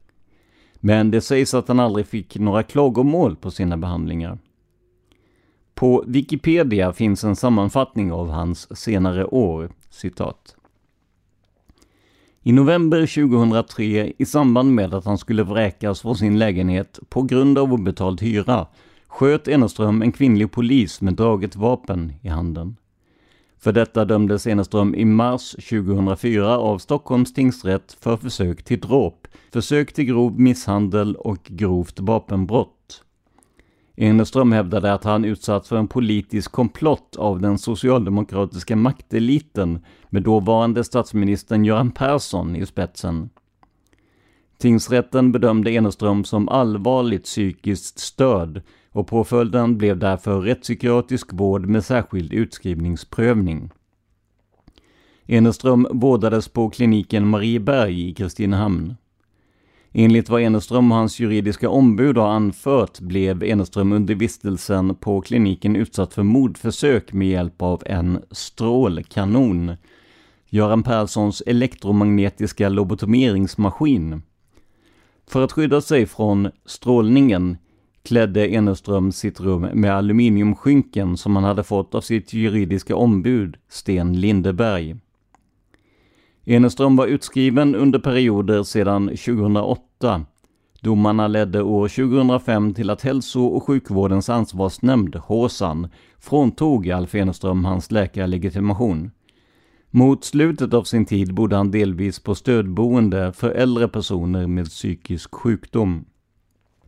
men 0.87 1.11
det 1.11 1.21
sägs 1.21 1.55
att 1.55 1.69
han 1.69 1.81
aldrig 1.81 2.07
fick 2.07 2.39
några 2.39 2.63
klagomål 2.63 3.37
på 3.37 3.51
sina 3.51 3.77
behandlingar. 3.77 4.39
På 5.75 6.05
Wikipedia 6.07 6.93
finns 6.93 7.25
en 7.25 7.37
sammanfattning 7.37 8.13
av 8.13 8.31
hans 8.31 8.79
senare 8.79 9.25
år, 9.25 9.71
citat. 9.91 10.57
I 12.43 12.53
november 12.53 13.01
2003, 13.01 14.13
i 14.19 14.27
samband 14.27 14.75
med 14.75 14.95
att 14.95 15.05
han 15.05 15.19
skulle 15.19 15.43
vräkas 15.43 16.01
från 16.01 16.17
sin 16.17 16.39
lägenhet 16.39 16.99
på 17.09 17.23
grund 17.23 17.59
av 17.59 17.73
obetald 17.73 18.21
hyra, 18.21 18.67
sköt 19.07 19.49
Eneström 19.49 20.03
en 20.03 20.13
kvinnlig 20.13 20.53
polis 20.53 21.01
med 21.01 21.15
draget 21.15 21.57
vapen 21.57 22.13
i 22.23 22.29
handen. 22.29 22.77
För 23.65 23.73
detta 23.73 24.05
dömdes 24.05 24.47
Eneström 24.47 24.95
i 24.95 25.05
mars 25.05 25.51
2004 25.51 26.59
av 26.59 26.79
Stockholms 26.79 27.35
tingsrätt 27.35 27.97
för 28.01 28.17
försök 28.17 28.63
till 28.63 28.81
dråp, 28.81 29.29
försök 29.53 29.93
till 29.93 30.05
grov 30.05 30.41
misshandel 30.41 31.17
och 31.17 31.43
grovt 31.45 32.01
vapenbrott. 32.01 33.03
Eneström 33.97 34.53
hävdade 34.53 34.93
att 34.93 35.05
han 35.05 35.25
utsatts 35.25 35.69
för 35.69 35.77
en 35.77 35.89
politisk 35.89 36.53
komplott 36.53 37.17
av 37.17 37.41
den 37.41 37.59
socialdemokratiska 37.59 38.77
makteliten 38.77 39.85
med 40.11 40.23
dåvarande 40.23 40.85
statsministern 40.85 41.65
Göran 41.65 41.91
Persson 41.91 42.57
i 42.57 42.67
spetsen. 42.67 43.31
Tingsrätten 44.59 45.33
bedömde 45.33 45.71
Eneström 45.71 46.25
som 46.25 46.49
allvarligt 46.49 47.25
psykiskt 47.25 47.99
störd 47.99 48.63
och 48.95 49.07
påföljden 49.07 49.79
blev 49.79 49.99
därför 49.99 50.41
rättspsykiatrisk 50.41 51.33
vård 51.33 51.67
med 51.67 51.85
särskild 51.85 52.33
utskrivningsprövning. 52.33 53.71
Eneström 55.27 55.87
vårdades 55.91 56.49
på 56.49 56.71
kliniken 56.71 57.29
Marieberg 57.29 58.09
i 58.09 58.15
Kristinehamn. 58.15 58.95
Enligt 59.93 60.29
vad 60.29 60.43
Eneström 60.43 60.93
och 60.93 60.99
hans 60.99 61.21
juridiska 61.21 61.69
ombud 61.69 62.19
har 62.19 62.29
anfört 62.29 63.01
blev 63.01 63.43
Eneström 63.43 63.93
under 63.93 64.15
vistelsen 64.15 64.95
på 64.95 65.21
kliniken 65.21 65.77
utsatt 65.77 66.15
för 66.15 66.23
mordförsök 66.23 67.13
med 67.13 67.29
hjälp 67.29 67.63
av 67.63 67.83
en 67.87 68.23
strålkanon, 68.31 69.73
Göran 70.49 70.83
Perssons 70.83 71.43
elektromagnetiska 71.47 72.69
lobotomeringsmaskin. 72.69 74.23
För 75.27 75.43
att 75.43 75.53
skydda 75.53 75.81
sig 75.81 76.07
från 76.07 76.51
strålningen 76.67 77.57
klädde 78.05 78.49
Eneström 78.55 79.13
sitt 79.13 79.41
rum 79.41 79.61
med 79.61 79.95
aluminiumskynken 79.95 81.17
som 81.17 81.37
han 81.37 81.45
hade 81.45 81.63
fått 81.63 81.95
av 81.95 82.01
sitt 82.01 82.33
juridiska 82.33 82.97
ombud 82.97 83.57
Sten 83.69 84.21
Lindeberg. 84.21 84.97
Eneström 86.45 86.97
var 86.97 87.07
utskriven 87.07 87.75
under 87.75 87.99
perioder 87.99 88.63
sedan 88.63 89.09
2008. 89.09 90.25
Domarna 90.81 91.29
ledde 91.29 91.63
år 91.63 91.89
2005 91.89 92.75
till 92.75 92.91
att 92.91 93.03
Hälso 93.03 93.45
och 93.45 93.65
sjukvårdens 93.65 94.29
ansvarsnämnd, 94.29 95.17
HSAN, 95.17 95.89
fråntog 96.19 96.91
Alf 96.91 97.15
Eneström 97.15 97.65
hans 97.65 97.91
läkarlegitimation. 97.91 99.11
Mot 99.91 100.25
slutet 100.25 100.75
av 100.75 100.83
sin 100.83 101.07
tid 101.07 101.35
bodde 101.35 101.57
han 101.57 101.71
delvis 101.71 102.21
på 102.21 102.35
stödboende 102.35 103.33
för 103.33 103.51
äldre 103.51 103.89
personer 103.89 104.47
med 104.47 104.67
psykisk 104.67 105.35
sjukdom. 105.35 106.05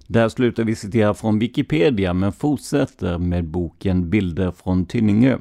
Där 0.08 0.28
slutar 0.28 0.64
vi 0.64 0.74
citera 0.74 1.14
från 1.14 1.38
Wikipedia 1.38 2.14
men 2.14 2.32
fortsätter 2.32 3.18
med 3.18 3.44
boken 3.44 4.10
Bilder 4.10 4.50
från 4.50 4.86
Tynningö. 4.86 5.38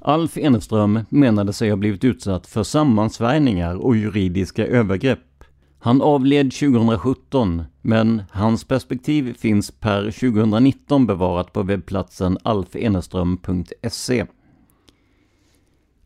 Alf 0.00 0.36
Eneström 0.38 1.00
menade 1.08 1.52
sig 1.52 1.70
ha 1.70 1.76
blivit 1.76 2.04
utsatt 2.04 2.46
för 2.46 2.62
sammansvärjningar 2.62 3.74
och 3.74 3.96
juridiska 3.96 4.66
övergrepp. 4.66 5.44
Han 5.78 6.02
avled 6.02 6.52
2017, 6.52 7.62
men 7.82 8.22
hans 8.30 8.64
perspektiv 8.64 9.34
finns 9.34 9.70
per 9.70 10.02
2019 10.10 11.06
bevarat 11.06 11.52
på 11.52 11.62
webbplatsen 11.62 12.38
alfeneström.se. 12.42 14.26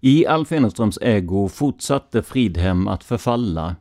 I 0.00 0.26
Alf 0.26 0.52
Eneströms 0.52 0.98
ägo 1.02 1.48
fortsatte 1.48 2.22
Fridhem 2.22 2.88
att 2.88 3.04
förfalla 3.04 3.76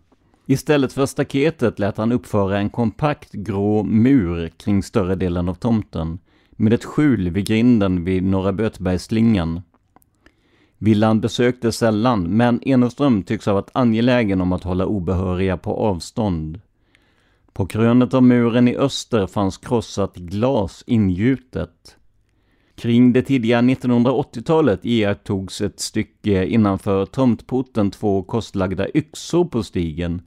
Istället 0.49 0.93
för 0.93 1.05
staketet 1.05 1.79
lät 1.79 1.97
han 1.97 2.11
uppföra 2.11 2.57
en 2.57 2.69
kompakt 2.69 3.31
grå 3.31 3.83
mur 3.83 4.47
kring 4.47 4.83
större 4.83 5.15
delen 5.15 5.49
av 5.49 5.53
tomten, 5.53 6.19
med 6.51 6.73
ett 6.73 6.85
skjul 6.85 7.29
vid 7.29 7.47
grinden 7.47 8.03
vid 8.03 8.23
Norra 8.23 8.53
Bötbergsslingan. 8.53 9.61
Villan 10.77 11.21
besöktes 11.21 11.77
sällan, 11.77 12.23
men 12.23 12.67
Eneström 12.67 13.23
tycks 13.23 13.45
ha 13.45 13.53
varit 13.53 13.71
angelägen 13.73 14.41
om 14.41 14.53
att 14.53 14.63
hålla 14.63 14.85
obehöriga 14.85 15.57
på 15.57 15.73
avstånd. 15.73 16.61
På 17.53 17.65
krönet 17.65 18.13
av 18.13 18.23
muren 18.23 18.67
i 18.67 18.77
öster 18.77 19.27
fanns 19.27 19.57
krossat 19.57 20.15
glas 20.15 20.83
ingjutet. 20.87 21.97
Kring 22.77 23.13
det 23.13 23.21
tidiga 23.21 23.61
1980-talet 23.61 24.85
iakttogs 24.85 25.61
ett 25.61 25.79
stycke 25.79 26.45
innanför 26.45 27.05
tomtporten 27.05 27.91
två 27.91 28.23
kostlagda 28.23 28.87
yxor 28.93 29.45
på 29.45 29.63
stigen 29.63 30.21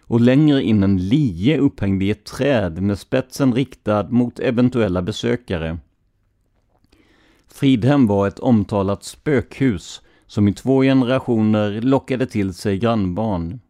och 0.00 0.20
längre 0.20 0.62
in 0.62 0.82
en 0.82 1.08
lie 1.08 1.58
upphängd 1.58 2.02
i 2.02 2.10
ett 2.10 2.24
träd 2.24 2.82
med 2.82 2.98
spetsen 2.98 3.54
riktad 3.54 4.08
mot 4.10 4.38
eventuella 4.38 5.02
besökare. 5.02 5.78
Fridhem 7.48 8.06
var 8.06 8.28
ett 8.28 8.38
omtalat 8.38 9.04
spökhus 9.04 10.02
som 10.26 10.48
i 10.48 10.52
två 10.52 10.82
generationer 10.82 11.80
lockade 11.80 12.26
till 12.26 12.54
sig 12.54 12.78
grannbarn. 12.78 13.60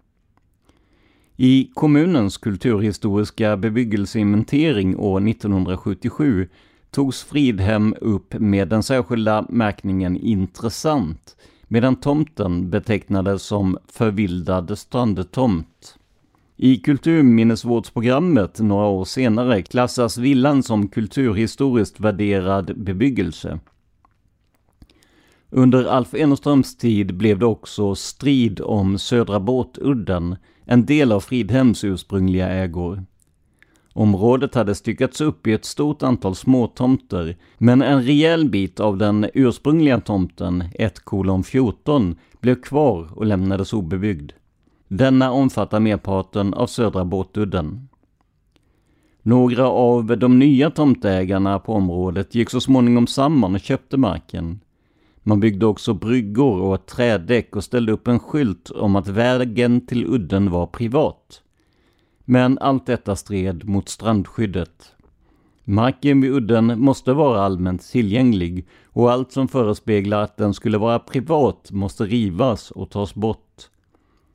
I 1.36 1.70
kommunens 1.74 2.38
kulturhistoriska 2.38 3.56
bebyggelseinventering 3.56 4.96
år 4.96 5.28
1977 5.28 6.48
togs 6.92 7.22
Fridhem 7.22 7.94
upp 8.00 8.34
med 8.34 8.68
den 8.68 8.82
särskilda 8.82 9.46
märkningen 9.49 10.16
intressant, 10.16 11.37
medan 11.68 11.96
tomten 11.96 12.70
betecknades 12.70 13.42
som 13.42 13.78
förvildad 13.88 14.78
strandtomt. 14.78 15.96
I 16.56 16.76
kulturminnesvårdsprogrammet 16.76 18.61
några 18.61 18.87
år 18.87 19.04
senare 19.04 19.62
klassas 19.62 20.18
villan 20.18 20.62
som 20.62 20.88
kulturhistoriskt 20.88 22.00
värderad 22.00 22.72
bebyggelse. 22.76 23.61
Under 25.50 25.84
Alf 25.84 26.14
Enerströms 26.14 26.76
tid 26.76 27.14
blev 27.14 27.38
det 27.38 27.46
också 27.46 27.94
strid 27.94 28.61
om 28.61 28.99
Södra 28.99 29.40
Båtudden, 29.40 30.37
en 30.64 30.87
del 30.87 31.12
av 31.12 31.20
Fridhems 31.20 31.84
ursprungliga 31.84 32.49
ägor. 32.49 33.04
Området 33.94 34.54
hade 34.54 34.75
styckats 34.75 35.20
upp 35.20 35.46
i 35.46 35.52
ett 35.52 35.64
stort 35.64 36.02
antal 36.02 36.34
småtomter, 36.34 37.37
men 37.58 37.82
en 37.82 38.02
rejäl 38.02 38.49
bit 38.49 38.80
av 38.80 38.99
den 38.99 39.26
ursprungliga 39.34 40.00
tomten, 40.00 40.64
1 40.75 40.94
14, 41.44 42.16
blev 42.40 42.54
kvar 42.54 43.08
och 43.14 43.26
lämnades 43.26 43.72
obebyggd. 43.72 44.32
Denna 44.88 45.32
omfattar 45.32 45.80
merparten 45.80 46.54
av 46.54 46.66
Södra 46.66 47.04
Båtudden. 47.04 47.88
Några 49.22 49.68
av 49.68 50.18
de 50.18 50.38
nya 50.38 50.70
tomtägarna 50.70 51.58
på 51.58 51.75
området 51.75 52.34
gick 52.34 52.50
så 52.50 52.61
småningom 52.61 53.06
samman 53.06 53.54
och 53.54 53.61
köpte 53.61 53.96
marken. 53.96 54.61
Man 55.22 55.40
byggde 55.40 55.66
också 55.66 55.94
bryggor 55.94 56.61
och 56.61 56.75
ett 56.75 56.87
trädäck 56.87 57.56
och 57.56 57.64
ställde 57.64 57.92
upp 57.92 58.08
en 58.08 58.18
skylt 58.18 58.70
om 58.70 58.96
att 58.96 59.08
vägen 59.08 59.87
till 59.87 60.06
udden 60.06 60.50
var 60.50 60.66
privat. 60.66 61.41
Men 62.24 62.58
allt 62.58 62.86
detta 62.86 63.16
stred 63.16 63.68
mot 63.68 63.88
strandskyddet. 63.88 64.94
Marken 65.64 66.20
vid 66.20 66.32
udden 66.32 66.80
måste 66.80 67.12
vara 67.12 67.42
allmänt 67.42 67.90
tillgänglig 67.90 68.66
och 68.86 69.12
allt 69.12 69.32
som 69.32 69.48
förespeglar 69.48 70.22
att 70.22 70.36
den 70.36 70.54
skulle 70.54 70.78
vara 70.78 70.98
privat 70.98 71.70
måste 71.70 72.04
rivas 72.04 72.70
och 72.70 72.90
tas 72.90 73.14
bort. 73.14 73.68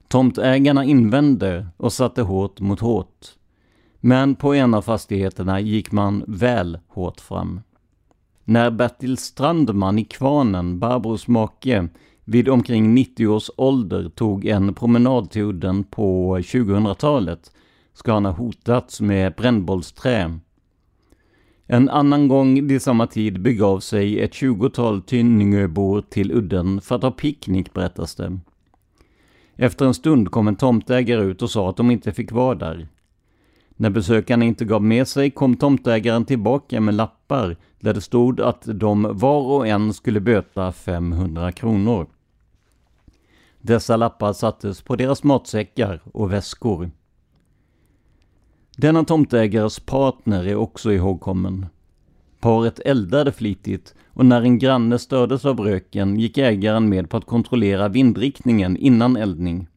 Tomtägarna 0.08 0.84
invände 0.84 1.68
och 1.78 1.94
satte 1.94 2.22
hårt 2.22 2.60
mot 2.60 2.80
hårt. 2.80 3.28
Men 4.00 4.36
på 4.36 4.54
en 4.54 4.74
av 4.74 4.82
fastigheterna 4.82 5.60
gick 5.60 5.92
man 5.92 6.24
väl 6.28 6.80
hårt 6.88 7.22
fram. 7.22 7.62
När 8.44 8.72
Bertil 8.72 9.18
Strandman 9.18 10.00
i 10.00 10.04
Kvarnen, 10.04 10.80
Barbros 10.80 11.28
make, 11.28 11.88
vid 12.26 12.50
omkring 12.50 12.94
90 12.94 13.28
års 13.28 13.50
ålder 13.58 14.10
tog 14.10 14.46
en 14.46 14.74
promenad 14.74 15.30
till 15.30 15.42
udden 15.42 15.84
på 15.84 16.38
2000-talet 16.38 17.52
ska 17.98 18.14
han 18.14 18.26
ha 18.26 18.32
hotats 18.32 19.02
med 19.02 19.36
brännbollsträ. 19.36 20.40
En 21.66 21.90
annan 21.90 22.28
gång 22.28 22.68
vid 22.68 22.82
samma 22.82 23.08
tid 23.08 23.42
begav 23.42 23.80
sig 23.80 24.20
ett 24.20 24.34
tjugotal 24.34 25.02
Tynningöbor 25.02 26.02
till 26.02 26.32
udden 26.32 26.82
för 26.82 26.96
att 26.96 27.02
ha 27.02 27.12
picknick 27.12 27.74
berättas 27.74 28.16
det. 28.16 28.40
Efter 29.56 29.86
en 29.86 29.94
stund 29.94 30.32
kom 30.32 30.48
en 30.48 30.56
tomtägare 30.56 31.24
ut 31.24 31.42
och 31.42 31.50
sa 31.50 31.70
att 31.70 31.78
de 31.78 31.92
inte 31.92 32.12
fick 32.12 32.32
vara 32.32 32.56
där. 32.56 32.88
När 33.70 33.90
besökarna 33.90 34.46
inte 34.46 34.66
gav 34.66 34.84
med 34.84 35.08
sig 35.08 35.32
kom 35.32 35.56
tomtägaren 35.56 36.26
tillbaka 36.26 36.82
med 36.82 36.94
lappar 36.94 37.58
där 37.80 37.94
det 37.94 38.02
stod 38.02 38.42
att 38.42 38.64
de 38.66 39.08
var 39.18 39.42
och 39.42 39.68
en 39.68 39.94
skulle 39.94 40.20
böta 40.20 40.72
500 40.72 41.52
kronor. 41.52 42.08
Dessa 43.62 43.98
lappar 43.98 44.34
sattes 44.34 44.82
på 44.82 44.96
deras 44.96 45.24
matsäckar 45.24 46.02
och 46.14 46.34
väskor. 46.34 46.92
Denna 48.80 49.04
tomtägares 49.04 49.80
partner 49.80 50.48
är 50.48 50.56
också 50.56 50.92
ihågkommen. 50.92 51.66
Paret 52.40 52.80
eldade 52.80 53.32
flitigt 53.32 53.96
och 54.14 54.26
när 54.26 54.42
en 54.42 54.60
granne 54.60 55.00
stördes 55.00 55.46
av 55.46 55.60
röken 55.60 56.20
gick 56.20 56.38
ägaren 56.38 56.90
med 56.90 57.10
på 57.10 57.18
att 57.18 57.26
kontrollera 57.26 57.88
vindriktningen 57.88 58.78
innan 58.78 59.18
eldning. 59.18 59.68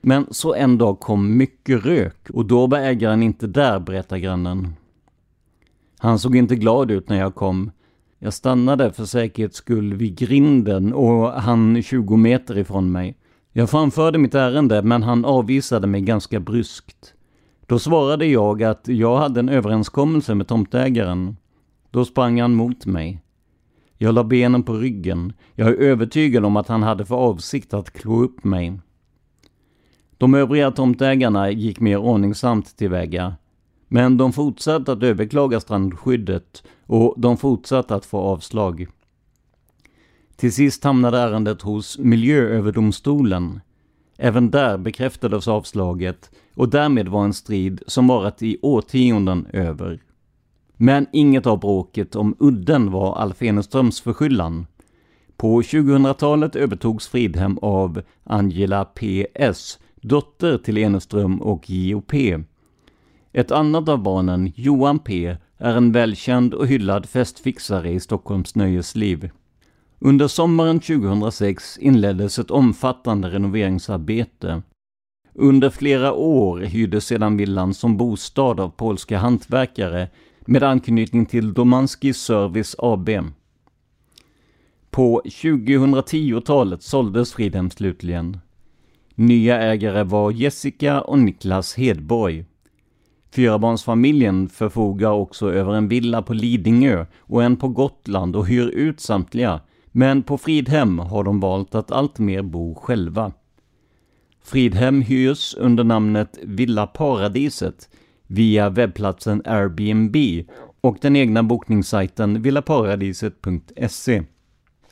Men 0.00 0.26
så 0.30 0.54
en 0.54 0.78
dag 0.78 1.00
kom 1.00 1.36
mycket 1.36 1.84
rök 1.84 2.30
och 2.30 2.46
då 2.46 2.66
var 2.66 2.78
ägaren 2.78 3.22
inte 3.22 3.46
där, 3.46 3.78
berättar 3.80 4.18
grannen. 4.18 4.74
Han 5.98 6.18
såg 6.18 6.36
inte 6.36 6.56
glad 6.56 6.90
ut 6.90 7.08
när 7.08 7.18
jag 7.18 7.34
kom. 7.34 7.70
Jag 8.18 8.32
stannade 8.32 8.92
för 8.92 9.04
säkerhets 9.04 9.56
skull 9.56 9.94
vid 9.94 10.18
grinden 10.18 10.92
och 10.92 11.32
han 11.32 11.82
20 11.82 12.16
meter 12.16 12.58
ifrån 12.58 12.92
mig. 12.92 13.16
Jag 13.52 13.70
framförde 13.70 14.18
mitt 14.18 14.34
ärende 14.34 14.82
men 14.82 15.02
han 15.02 15.24
avvisade 15.24 15.86
mig 15.86 16.00
ganska 16.00 16.40
bryskt. 16.40 17.14
Då 17.70 17.78
svarade 17.78 18.26
jag 18.26 18.62
att 18.62 18.88
jag 18.88 19.16
hade 19.16 19.40
en 19.40 19.48
överenskommelse 19.48 20.34
med 20.34 20.48
tomtägaren. 20.48 21.36
Då 21.90 22.04
sprang 22.04 22.40
han 22.40 22.54
mot 22.54 22.86
mig. 22.86 23.22
Jag 23.98 24.14
la 24.14 24.24
benen 24.24 24.62
på 24.62 24.72
ryggen. 24.72 25.32
Jag 25.54 25.68
är 25.68 25.74
övertygad 25.74 26.44
om 26.44 26.56
att 26.56 26.68
han 26.68 26.82
hade 26.82 27.04
för 27.04 27.14
avsikt 27.14 27.74
att 27.74 27.90
klå 27.90 28.22
upp 28.22 28.44
mig. 28.44 28.80
De 30.18 30.34
övriga 30.34 30.70
tomtägarna 30.70 31.50
gick 31.50 31.80
mer 31.80 31.96
ordningsamt 31.96 32.76
tillväga. 32.76 33.34
Men 33.88 34.16
de 34.16 34.32
fortsatte 34.32 34.92
att 34.92 35.02
överklaga 35.02 35.60
strandskyddet 35.60 36.62
och 36.86 37.14
de 37.16 37.36
fortsatte 37.36 37.94
att 37.94 38.06
få 38.06 38.18
avslag. 38.18 38.86
Till 40.36 40.52
sist 40.52 40.84
hamnade 40.84 41.18
ärendet 41.18 41.62
hos 41.62 41.98
Miljööverdomstolen. 41.98 43.60
Även 44.18 44.50
där 44.50 44.78
bekräftades 44.78 45.48
avslaget 45.48 46.30
och 46.60 46.68
därmed 46.68 47.08
var 47.08 47.24
en 47.24 47.34
strid 47.34 47.82
som 47.86 48.06
varat 48.06 48.42
i 48.42 48.58
årtionden 48.62 49.46
över. 49.52 50.00
Men 50.76 51.06
inget 51.12 51.46
av 51.46 51.60
bråket 51.60 52.16
om 52.16 52.36
udden 52.38 52.90
var 52.90 53.16
Alf 53.16 53.42
Eneströms 53.42 54.00
förskyllan. 54.00 54.66
På 55.36 55.62
2000-talet 55.62 56.56
övertogs 56.56 57.08
Fridhem 57.08 57.58
av 57.58 58.02
Angela 58.24 58.84
P.S 58.84 59.78
dotter 60.02 60.58
till 60.58 60.78
Eneström 60.78 61.42
och 61.42 61.70
J.O.P. 61.70 62.38
Ett 63.32 63.50
annat 63.50 63.88
av 63.88 64.02
barnen, 64.02 64.52
Johan 64.56 64.98
P, 64.98 65.36
är 65.58 65.76
en 65.76 65.92
välkänd 65.92 66.54
och 66.54 66.66
hyllad 66.66 67.08
festfixare 67.08 67.90
i 67.90 68.00
Stockholms 68.00 68.54
nöjesliv. 68.54 69.30
Under 69.98 70.28
sommaren 70.28 70.80
2006 70.80 71.78
inleddes 71.78 72.38
ett 72.38 72.50
omfattande 72.50 73.28
renoveringsarbete. 73.28 74.62
Under 75.40 75.70
flera 75.70 76.12
år 76.12 76.58
hyrdes 76.58 77.06
sedan 77.06 77.36
villan 77.36 77.74
som 77.74 77.96
bostad 77.96 78.60
av 78.60 78.68
polska 78.68 79.18
hantverkare 79.18 80.08
med 80.40 80.62
anknytning 80.62 81.26
till 81.26 81.54
Domanski 81.54 82.12
Service 82.12 82.76
AB. 82.78 83.10
På 84.90 85.22
2010-talet 85.24 86.82
såldes 86.82 87.32
Fridhem 87.32 87.70
slutligen. 87.70 88.38
Nya 89.14 89.60
ägare 89.60 90.02
var 90.02 90.30
Jessica 90.30 91.00
och 91.00 91.18
Niklas 91.18 91.74
Hedborg. 91.74 92.44
Fyrabarnsfamiljen 93.34 94.48
förfogar 94.48 95.12
också 95.12 95.52
över 95.52 95.74
en 95.74 95.88
villa 95.88 96.22
på 96.22 96.32
Lidingö 96.32 97.06
och 97.18 97.42
en 97.42 97.56
på 97.56 97.68
Gotland 97.68 98.36
och 98.36 98.46
hyr 98.46 98.66
ut 98.66 99.00
samtliga, 99.00 99.60
men 99.92 100.22
på 100.22 100.38
Fridhem 100.38 100.98
har 100.98 101.24
de 101.24 101.40
valt 101.40 101.74
att 101.74 101.90
alltmer 101.90 102.42
bo 102.42 102.74
själva. 102.74 103.32
Fridhem 104.42 105.02
hyrs 105.02 105.54
under 105.58 105.84
namnet 105.84 106.38
Villa 106.42 106.86
Paradiset 106.86 107.88
via 108.26 108.70
webbplatsen 108.70 109.42
Airbnb 109.44 110.16
och 110.80 110.98
den 111.00 111.16
egna 111.16 111.42
bokningssajten 111.42 112.42
villaparadiset.se. 112.42 114.22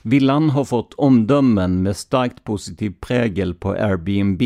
Villan 0.02 0.50
har 0.50 0.64
fått 0.64 0.94
omdömen 0.94 1.82
med 1.82 1.96
starkt 1.96 2.44
positiv 2.44 2.94
prägel 3.00 3.54
på 3.54 3.70
Airbnb 3.70 4.42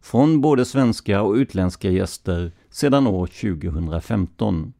från 0.00 0.40
både 0.40 0.64
svenska 0.64 1.22
och 1.22 1.34
utländska 1.34 1.90
gäster 1.90 2.52
sedan 2.70 3.06
år 3.06 3.26
2015. 3.26 4.72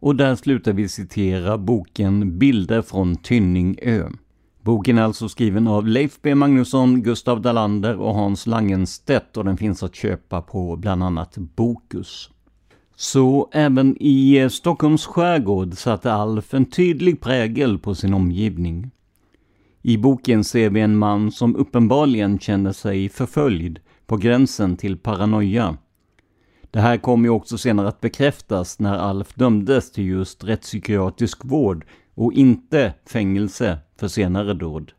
Och 0.00 0.16
där 0.16 0.34
slutar 0.36 0.72
vi 0.72 0.88
citera 0.88 1.58
boken 1.58 2.38
Bilder 2.38 2.82
från 2.82 3.16
Tynningö. 3.16 4.08
Boken 4.70 4.98
är 4.98 5.02
alltså 5.02 5.28
skriven 5.28 5.68
av 5.68 5.86
Leif 5.86 6.18
B 6.22 6.34
Magnusson, 6.34 7.02
Gustav 7.02 7.42
Dalander 7.42 7.96
och 7.96 8.14
Hans 8.14 8.46
Langenstedt 8.46 9.36
och 9.36 9.44
den 9.44 9.56
finns 9.56 9.82
att 9.82 9.94
köpa 9.94 10.42
på 10.42 10.76
bland 10.76 11.02
annat 11.02 11.38
Bokus. 11.38 12.30
Så 12.96 13.48
även 13.52 13.96
i 14.00 14.36
eh, 14.36 14.48
Stockholms 14.48 15.06
skärgård 15.06 15.74
satte 15.74 16.12
Alf 16.12 16.54
en 16.54 16.64
tydlig 16.64 17.20
prägel 17.20 17.78
på 17.78 17.94
sin 17.94 18.14
omgivning. 18.14 18.90
I 19.82 19.96
boken 19.96 20.44
ser 20.44 20.70
vi 20.70 20.80
en 20.80 20.96
man 20.96 21.32
som 21.32 21.56
uppenbarligen 21.56 22.38
känner 22.38 22.72
sig 22.72 23.08
förföljd 23.08 23.78
på 24.06 24.16
gränsen 24.16 24.76
till 24.76 24.98
paranoia. 24.98 25.76
Det 26.70 26.80
här 26.80 26.96
kom 26.96 27.24
ju 27.24 27.30
också 27.30 27.58
senare 27.58 27.88
att 27.88 28.00
bekräftas 28.00 28.78
när 28.78 28.94
Alf 28.98 29.34
dömdes 29.34 29.92
till 29.92 30.06
just 30.06 30.44
rättspsykiatrisk 30.44 31.44
vård 31.44 31.84
och 32.20 32.32
inte 32.32 32.94
fängelse 33.06 33.78
för 33.96 34.08
senare 34.08 34.54
dåd. 34.54 34.92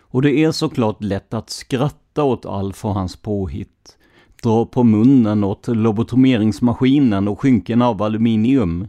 Och 0.00 0.22
det 0.22 0.44
är 0.44 0.52
såklart 0.52 1.02
lätt 1.02 1.34
att 1.34 1.50
skratta 1.50 2.24
åt 2.24 2.46
Alf 2.46 2.84
och 2.84 2.94
hans 2.94 3.16
påhitt. 3.16 3.98
Dra 4.42 4.66
på 4.66 4.82
munnen 4.82 5.44
åt 5.44 5.68
lobotomeringsmaskinen 5.68 7.28
och 7.28 7.40
skynken 7.40 7.82
av 7.82 8.02
aluminium. 8.02 8.88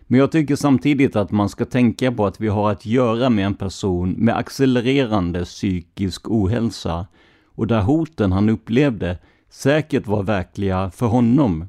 Men 0.00 0.20
jag 0.20 0.32
tycker 0.32 0.56
samtidigt 0.56 1.16
att 1.16 1.30
man 1.30 1.48
ska 1.48 1.64
tänka 1.64 2.12
på 2.12 2.26
att 2.26 2.40
vi 2.40 2.48
har 2.48 2.70
att 2.70 2.86
göra 2.86 3.30
med 3.30 3.46
en 3.46 3.54
person 3.54 4.10
med 4.10 4.36
accelererande 4.36 5.44
psykisk 5.44 6.30
ohälsa 6.30 7.06
och 7.44 7.66
där 7.66 7.80
hoten 7.80 8.32
han 8.32 8.48
upplevde 8.48 9.18
säkert 9.50 10.06
var 10.06 10.22
verkliga 10.22 10.90
för 10.90 11.06
honom. 11.06 11.64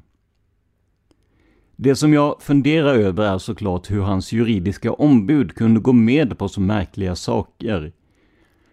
Det 1.80 1.96
som 1.96 2.12
jag 2.12 2.42
funderar 2.42 2.94
över 2.94 3.34
är 3.34 3.38
såklart 3.38 3.90
hur 3.90 4.00
hans 4.00 4.32
juridiska 4.32 4.92
ombud 4.92 5.54
kunde 5.54 5.80
gå 5.80 5.92
med 5.92 6.38
på 6.38 6.48
så 6.48 6.60
märkliga 6.60 7.16
saker. 7.16 7.92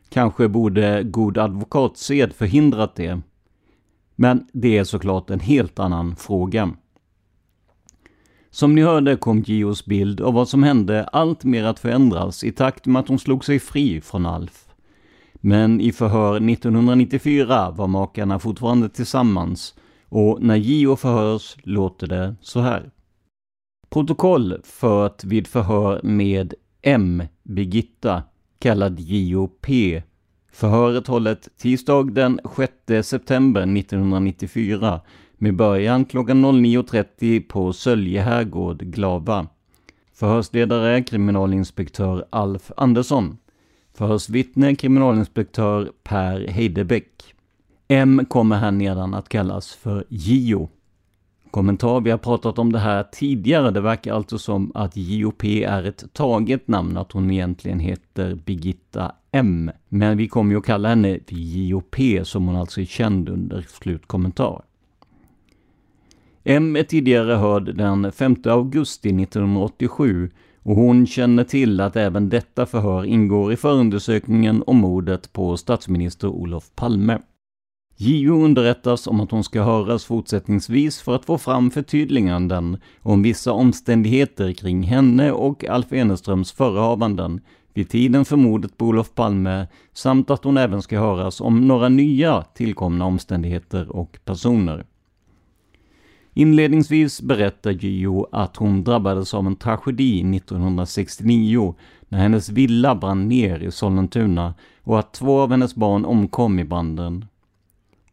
Kanske 0.09 0.47
borde 0.47 1.03
god 1.03 1.37
advokatsed 1.37 2.33
förhindrat 2.33 2.95
det. 2.95 3.21
Men 4.15 4.47
det 4.53 4.77
är 4.77 4.83
såklart 4.83 5.29
en 5.29 5.39
helt 5.39 5.79
annan 5.79 6.15
fråga. 6.15 6.73
Som 8.49 8.75
ni 8.75 8.81
hörde 8.81 9.15
kom 9.15 9.39
Gios 9.39 9.85
bild 9.85 10.21
av 10.21 10.33
vad 10.33 10.49
som 10.49 10.63
hände 10.63 11.03
allt 11.03 11.43
mer 11.43 11.63
att 11.63 11.79
förändras 11.79 12.43
i 12.43 12.51
takt 12.51 12.85
med 12.85 12.99
att 12.99 13.07
hon 13.07 13.19
slog 13.19 13.45
sig 13.45 13.59
fri 13.59 14.01
från 14.01 14.25
Alf. 14.25 14.65
Men 15.33 15.81
i 15.81 15.91
förhör 15.91 16.35
1994 16.49 17.71
var 17.71 17.87
makarna 17.87 18.39
fortfarande 18.39 18.89
tillsammans 18.89 19.75
och 20.09 20.41
när 20.41 20.55
Gio 20.55 20.95
förhörs 20.95 21.57
låter 21.63 22.07
det 22.07 22.35
så 22.41 22.59
här. 22.59 22.91
Protokoll 23.95 24.61
fört 24.63 25.23
vid 25.23 25.47
förhör 25.47 25.99
med 26.03 26.53
M. 26.81 27.23
Birgitta, 27.43 28.23
kallad 28.59 28.99
JOP. 28.99 29.61
P. 29.61 30.03
Förhöret 30.51 31.07
hållet 31.07 31.49
tisdag 31.57 32.03
den 32.03 32.39
6 32.87 33.07
september 33.07 33.61
1994 33.61 35.01
med 35.37 35.55
början 35.55 36.05
klockan 36.05 36.45
09.30 36.45 37.47
på 37.47 37.73
Sölje 37.73 38.21
herrgård, 38.21 38.81
Glava. 38.81 39.47
Förhörsledare 40.13 41.03
kriminalinspektör 41.03 42.25
Alf 42.29 42.71
Andersson. 42.77 43.37
Förhörsvittne 43.93 44.75
kriminalinspektör 44.75 45.91
Per 46.03 46.47
Heidebäck. 46.47 47.35
M 47.87 48.25
kommer 48.29 48.55
här 48.55 48.71
nedan 48.71 49.13
att 49.13 49.29
kallas 49.29 49.73
för 49.73 50.05
Gio. 50.09 50.69
Kommentar, 51.55 52.01
vi 52.01 52.11
har 52.11 52.17
pratat 52.17 52.59
om 52.59 52.71
det 52.71 52.79
här 52.79 53.03
tidigare. 53.03 53.71
Det 53.71 53.81
verkar 53.81 54.13
alltså 54.13 54.37
som 54.37 54.71
att 54.75 54.97
JOP 54.97 55.43
är 55.43 55.83
ett 55.83 56.13
taget 56.13 56.67
namn, 56.67 56.97
att 56.97 57.11
hon 57.11 57.31
egentligen 57.31 57.79
heter 57.79 58.35
Birgitta 58.35 59.11
M. 59.31 59.71
Men 59.89 60.17
vi 60.17 60.27
kommer 60.27 60.51
ju 60.51 60.57
att 60.57 60.65
kalla 60.65 60.89
henne 60.89 61.19
för 61.27 61.35
JOP, 61.35 61.95
som 62.23 62.47
hon 62.47 62.55
alltså 62.55 62.81
är 62.81 62.85
känd 62.85 63.29
under 63.29 63.61
slutkommentar. 63.61 64.61
M 66.43 66.75
är 66.75 66.83
tidigare 66.83 67.33
hörd 67.33 67.75
den 67.75 68.11
5 68.11 68.35
augusti 68.45 69.09
1987 69.09 70.31
och 70.63 70.75
hon 70.75 71.07
känner 71.07 71.43
till 71.43 71.81
att 71.81 71.95
även 71.95 72.29
detta 72.29 72.65
förhör 72.65 73.05
ingår 73.05 73.53
i 73.53 73.55
förundersökningen 73.55 74.63
om 74.67 74.77
mordet 74.77 75.33
på 75.33 75.57
statsminister 75.57 76.27
Olof 76.27 76.71
Palme. 76.75 77.19
JO 77.97 78.43
underrättas 78.43 79.07
om 79.07 79.19
att 79.19 79.31
hon 79.31 79.43
ska 79.43 79.63
höras 79.63 80.05
fortsättningsvis 80.05 81.01
för 81.01 81.15
att 81.15 81.25
få 81.25 81.37
fram 81.37 81.71
förtydliganden 81.71 82.77
om 83.01 83.21
vissa 83.21 83.51
omständigheter 83.51 84.53
kring 84.53 84.83
henne 84.83 85.31
och 85.31 85.65
Alf 85.65 85.93
Eneströms 85.93 86.51
förehavanden 86.51 87.41
vid 87.73 87.89
tiden 87.89 88.25
för 88.25 88.37
mordet 88.37 88.77
på 88.77 88.85
Olof 88.85 89.15
Palme 89.15 89.67
samt 89.93 90.29
att 90.29 90.43
hon 90.43 90.57
även 90.57 90.81
ska 90.81 90.99
höras 90.99 91.41
om 91.41 91.67
några 91.67 91.89
nya 91.89 92.41
tillkomna 92.41 93.05
omständigheter 93.05 93.95
och 93.95 94.19
personer. 94.25 94.85
Inledningsvis 96.33 97.21
berättar 97.21 97.71
Gio 97.71 98.27
att 98.31 98.55
hon 98.57 98.83
drabbades 98.83 99.33
av 99.33 99.47
en 99.47 99.55
tragedi 99.55 100.35
1969 100.37 101.75
när 102.09 102.19
hennes 102.19 102.49
villa 102.49 102.95
brann 102.95 103.27
ner 103.27 103.59
i 103.59 103.71
Sollentuna 103.71 104.53
och 104.83 104.99
att 104.99 105.13
två 105.13 105.39
av 105.39 105.51
hennes 105.51 105.75
barn 105.75 106.05
omkom 106.05 106.59
i 106.59 106.63
branden. 106.63 107.25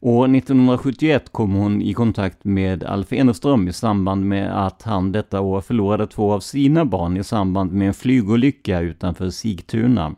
År 0.04 0.36
1971 0.36 1.32
kom 1.32 1.52
hon 1.52 1.82
i 1.82 1.94
kontakt 1.94 2.44
med 2.44 2.84
Alf 2.84 3.12
Eneström 3.12 3.68
i 3.68 3.72
samband 3.72 4.28
med 4.28 4.66
att 4.66 4.82
han 4.82 5.12
detta 5.12 5.40
år 5.40 5.60
förlorade 5.60 6.06
två 6.06 6.32
av 6.32 6.40
sina 6.40 6.84
barn 6.84 7.16
i 7.16 7.24
samband 7.24 7.72
med 7.72 7.88
en 7.88 7.94
flygolycka 7.94 8.80
utanför 8.80 9.30
Sigtuna. 9.30 10.14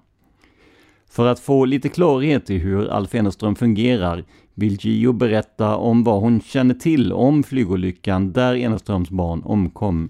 För 1.10 1.26
att 1.26 1.40
få 1.40 1.64
lite 1.64 1.88
klarhet 1.88 2.50
i 2.50 2.58
hur 2.58 2.88
Alf 2.88 3.14
Eneström 3.14 3.56
fungerar 3.56 4.24
vill 4.54 4.76
Gio 4.80 5.12
berätta 5.12 5.76
om 5.76 6.04
vad 6.04 6.20
hon 6.20 6.40
känner 6.40 6.74
till 6.74 7.12
om 7.12 7.42
flygolyckan 7.42 8.32
där 8.32 8.54
Eneströms 8.54 9.10
barn 9.10 9.42
omkom. 9.44 10.08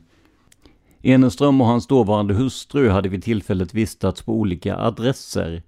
Eneström 1.03 1.61
och 1.61 1.67
hans 1.67 1.87
dåvarande 1.87 2.35
hustru 2.35 2.89
hade 2.89 3.09
vid 3.09 3.25
tillfället 3.25 3.75
vistats 3.75 4.23
på 4.23 4.33
olika 4.33 4.77
adresser. 4.77 5.63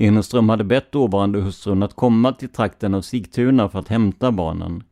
Eneström 0.00 0.48
hade 0.48 0.64
bett 0.64 0.92
dåvarande 0.92 1.40
hustrun 1.40 1.82
att 1.82 1.94
komma 1.94 2.32
till 2.32 2.48
trakten 2.48 2.94
av 2.94 3.02
Sigtuna 3.02 3.68
för 3.68 3.78
att 3.78 3.88
hämta 3.88 4.32
barnen. 4.32 4.82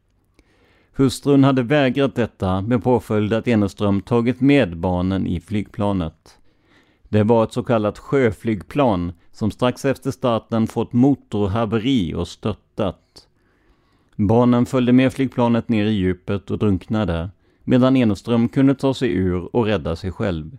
Hustrun 0.93 1.45
hade 1.45 1.63
vägrat 1.63 2.15
detta 2.15 2.61
med 2.61 2.85
påföljd 2.85 3.33
att 3.33 3.49
Eneström 3.49 4.01
tagit 4.01 4.41
med 4.41 4.77
barnen 4.77 5.27
i 5.27 5.41
flygplanet. 5.41 6.39
Det 7.09 7.23
var 7.23 7.45
ett 7.45 7.53
så 7.53 7.63
kallat 7.63 7.99
sjöflygplan 7.99 9.13
som 9.33 9.51
strax 9.51 9.85
efter 9.85 10.11
starten 10.11 10.67
fått 10.67 10.93
motorhaveri 10.93 12.15
och 12.15 12.29
störtat. 12.29 13.29
Barnen 14.17 14.67
följde 14.67 14.93
med 14.93 15.13
flygplanet 15.13 15.69
ner 15.69 15.85
i 15.85 15.93
djupet 15.93 16.51
och 16.51 16.59
drunknade, 16.59 17.31
medan 17.65 17.97
Eneström 17.97 18.49
kunde 18.49 18.75
ta 18.75 18.95
sig 18.95 19.13
ur 19.13 19.57
och 19.57 19.65
rädda 19.65 19.97
sig 19.97 20.13
själv. 20.13 20.57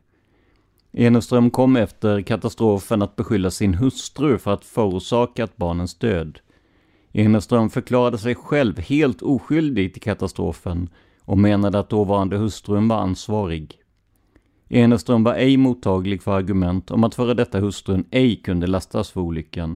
Eneström 0.99 1.49
kom 1.49 1.75
efter 1.75 2.21
katastrofen 2.21 3.01
att 3.01 3.15
beskylla 3.15 3.51
sin 3.51 3.73
hustru 3.73 4.37
för 4.37 4.53
att 4.53 4.65
förorsakat 4.65 5.57
barnens 5.57 5.95
död. 5.95 6.39
Eneström 7.13 7.69
förklarade 7.69 8.17
sig 8.17 8.35
själv 8.35 8.79
helt 8.79 9.21
oskyldig 9.21 9.93
till 9.93 10.01
katastrofen 10.01 10.89
och 11.23 11.37
menade 11.37 11.79
att 11.79 11.89
dåvarande 11.89 12.37
hustrun 12.37 12.87
var 12.87 12.97
ansvarig. 12.97 13.75
Eneström 14.69 15.23
var 15.23 15.33
ej 15.33 15.57
mottaglig 15.57 16.23
för 16.23 16.31
argument 16.31 16.91
om 16.91 17.03
att 17.03 17.15
före 17.15 17.33
detta 17.33 17.59
hustrun 17.59 18.05
ej 18.11 18.35
kunde 18.35 18.67
lastas 18.67 19.11
för 19.11 19.21
olyckan. 19.21 19.75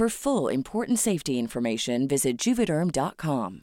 For 0.00 0.08
full 0.08 0.54
important 0.54 1.00
safety 1.00 1.32
information, 1.32 2.08
visit 2.08 2.46
juvederm.com. 2.46 3.60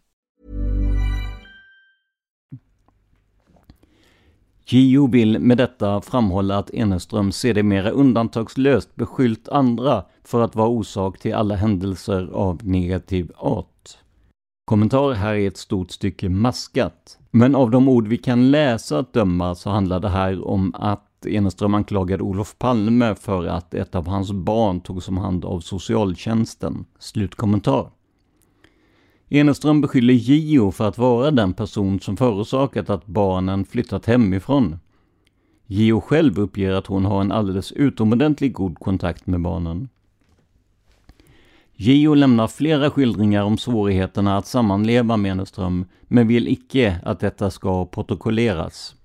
JO 4.66 5.08
vill 5.08 5.40
med 5.40 5.58
detta 5.58 6.02
framhålla 6.02 6.58
att 6.58 6.70
Eneström 6.70 7.32
ser 7.32 7.54
det 7.54 7.64
mera 7.64 7.90
undantagslöst 7.90 8.96
beskyllt 8.96 9.50
andra 9.50 10.06
för 10.24 10.42
att 10.42 10.56
vara 10.56 10.68
orsak 10.68 11.20
till 11.20 11.34
alla 11.34 11.56
händelser 11.56 12.30
av 12.34 12.68
negativ 12.68 13.32
art. 13.36 13.98
Kommentar 14.66 15.14
här 15.14 15.34
är 15.34 15.48
ett 15.48 15.58
stort 15.58 15.92
stycke 15.92 16.30
maskat. 16.30 17.18
Men 17.32 17.56
av 17.56 17.72
de 17.72 17.90
ord 17.90 18.08
vi 18.08 18.18
kan 18.18 18.52
läsa 18.52 19.00
att 19.00 19.14
döma 19.14 19.56
så 19.56 19.70
handlar 19.70 20.00
det 20.00 20.10
här 20.10 20.48
om 20.48 20.76
att 20.76 21.07
Eneström 21.26 21.74
anklagade 21.74 22.24
Olof 22.24 22.56
Palme 22.58 23.16
för 23.16 23.46
att 23.46 23.74
ett 23.74 23.96
av 23.96 24.08
hans 24.08 24.32
barn 24.32 24.82
togs 24.82 25.08
om 25.08 25.18
hand 25.18 25.46
av 25.46 25.60
socialtjänsten. 25.60 26.86
Slutkommentar. 27.00 27.92
Eneström 29.30 29.82
beskyller 29.82 30.14
Gio 30.14 30.72
för 30.72 30.88
att 30.88 30.98
vara 30.98 31.32
den 31.32 31.54
person 31.54 32.00
som 32.00 32.18
förorsakat 32.18 32.90
att 32.90 33.06
barnen 33.06 33.66
flyttat 33.66 34.06
hemifrån. 34.06 34.80
Gio 35.66 36.02
själv 36.02 36.40
uppger 36.40 36.72
att 36.72 36.88
hon 36.88 37.06
har 37.06 37.22
en 37.22 37.32
alldeles 37.32 37.72
utomordentligt 37.72 38.54
god 38.54 38.80
kontakt 38.80 39.28
med 39.28 39.42
barnen. 39.42 39.90
Gio 41.76 42.14
lämnar 42.14 42.48
flera 42.48 42.90
skildringar 42.90 43.44
om 43.44 43.58
svårigheterna 43.58 44.38
att 44.38 44.48
sammanleva 44.48 45.18
med 45.18 45.32
Eneström, 45.32 45.86
men 46.02 46.28
vill 46.28 46.48
icke 46.48 47.00
att 47.04 47.20
detta 47.20 47.52
ska 47.52 47.86
protokolleras. 47.86 48.97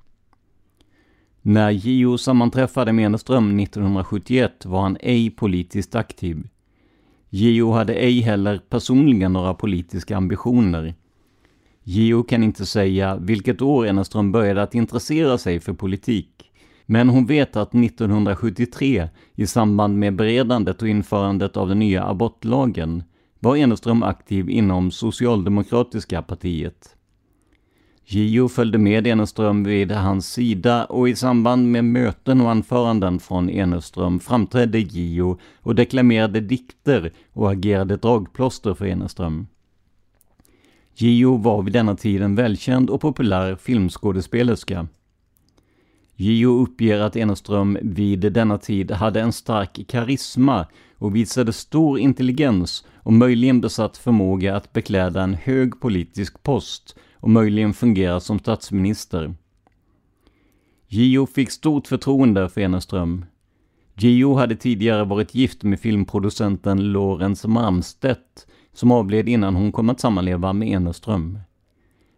När 1.45 1.71
Gio 1.71 2.19
sammanträffade 2.19 2.93
med 2.93 3.07
Eneström 3.07 3.61
1971 3.61 4.65
var 4.65 4.83
han 4.83 4.97
ej 5.01 5.31
politiskt 5.31 5.95
aktiv. 5.95 6.49
Gio 7.31 7.73
hade 7.73 7.95
ej 7.95 8.21
heller 8.21 8.61
personligen 8.69 9.33
några 9.33 9.55
politiska 9.55 10.17
ambitioner. 10.17 10.95
Gio 11.83 12.23
kan 12.23 12.43
inte 12.43 12.67
säga 12.67 13.17
vilket 13.17 13.63
år 13.63 13.87
Eneström 13.87 14.33
började 14.33 14.63
att 14.63 14.75
intressera 14.75 15.39
sig 15.39 15.61
för 15.61 15.73
politik. 15.73 16.51
Men 16.87 17.09
hon 17.09 17.27
vet 17.27 17.57
att 17.57 17.75
1973, 17.75 19.09
i 19.35 19.47
samband 19.47 19.99
med 19.99 20.17
beredandet 20.17 20.83
och 20.83 20.89
införandet 20.89 21.57
av 21.57 21.69
den 21.69 21.79
nya 21.79 22.05
abortlagen, 22.05 23.03
var 23.39 23.57
Eneström 23.57 24.03
aktiv 24.03 24.51
inom 24.51 24.91
Socialdemokratiska 24.91 26.23
partiet. 26.23 26.97
Gio 28.13 28.49
följde 28.49 28.79
med 28.79 29.07
Eneström 29.07 29.65
vid 29.65 29.93
hans 29.93 30.33
sida 30.33 30.85
och 30.85 31.09
i 31.09 31.17
samband 31.17 31.71
med 31.71 31.85
möten 31.85 32.41
och 32.41 32.51
anföranden 32.51 33.21
från 33.21 33.51
Eneström 33.51 34.21
framträdde 34.21 34.79
Gio 34.79 35.39
och 35.61 35.75
deklamerade 35.75 36.41
dikter 36.41 37.13
och 37.33 37.51
agerade 37.51 37.97
dragplåster 37.97 38.75
för 38.75 38.87
Eneström. 38.87 39.47
Gio 40.95 41.37
var 41.37 41.63
vid 41.63 41.73
denna 41.73 41.97
tid 41.97 42.23
en 42.23 42.35
välkänd 42.35 42.91
och 42.91 43.01
populär 43.01 43.57
filmskådespelerska. 43.57 44.87
Gio 46.17 46.63
uppger 46.63 47.01
att 47.01 47.17
Eneström 47.17 47.79
vid 47.83 48.33
denna 48.33 48.59
tid 48.59 48.91
hade 48.91 49.21
en 49.21 49.33
stark 49.33 49.81
karisma 49.89 50.67
och 50.99 51.17
visade 51.17 51.53
stor 51.53 51.99
intelligens 51.99 52.85
och 52.95 53.13
möjligen 53.13 53.61
besatt 53.61 53.97
förmåga 53.97 54.57
att 54.57 54.73
bekläda 54.73 55.23
en 55.23 55.35
hög 55.35 55.81
politisk 55.81 56.43
post 56.43 56.97
och 57.23 57.31
möjligen 57.31 57.75
fungera 57.75 58.21
som 58.21 58.39
statsminister. 58.39 59.35
Gio 60.89 61.27
fick 61.27 61.51
stort 61.51 61.87
förtroende 61.87 62.49
för 62.49 62.61
Eneström. 62.61 63.25
Gio 63.95 64.35
hade 64.35 64.57
tidigare 64.57 65.05
varit 65.05 65.35
gift 65.35 65.63
med 65.63 65.81
filmproducenten 65.81 66.93
Lorenz 66.93 67.47
Malmstedt 67.47 68.47
som 68.73 68.91
avled 68.91 69.29
innan 69.29 69.57
hon 69.57 69.73
kom 69.73 69.91
att 69.91 70.01
sammanleva 70.01 70.53
med 70.53 70.69
Eneström. 70.69 71.39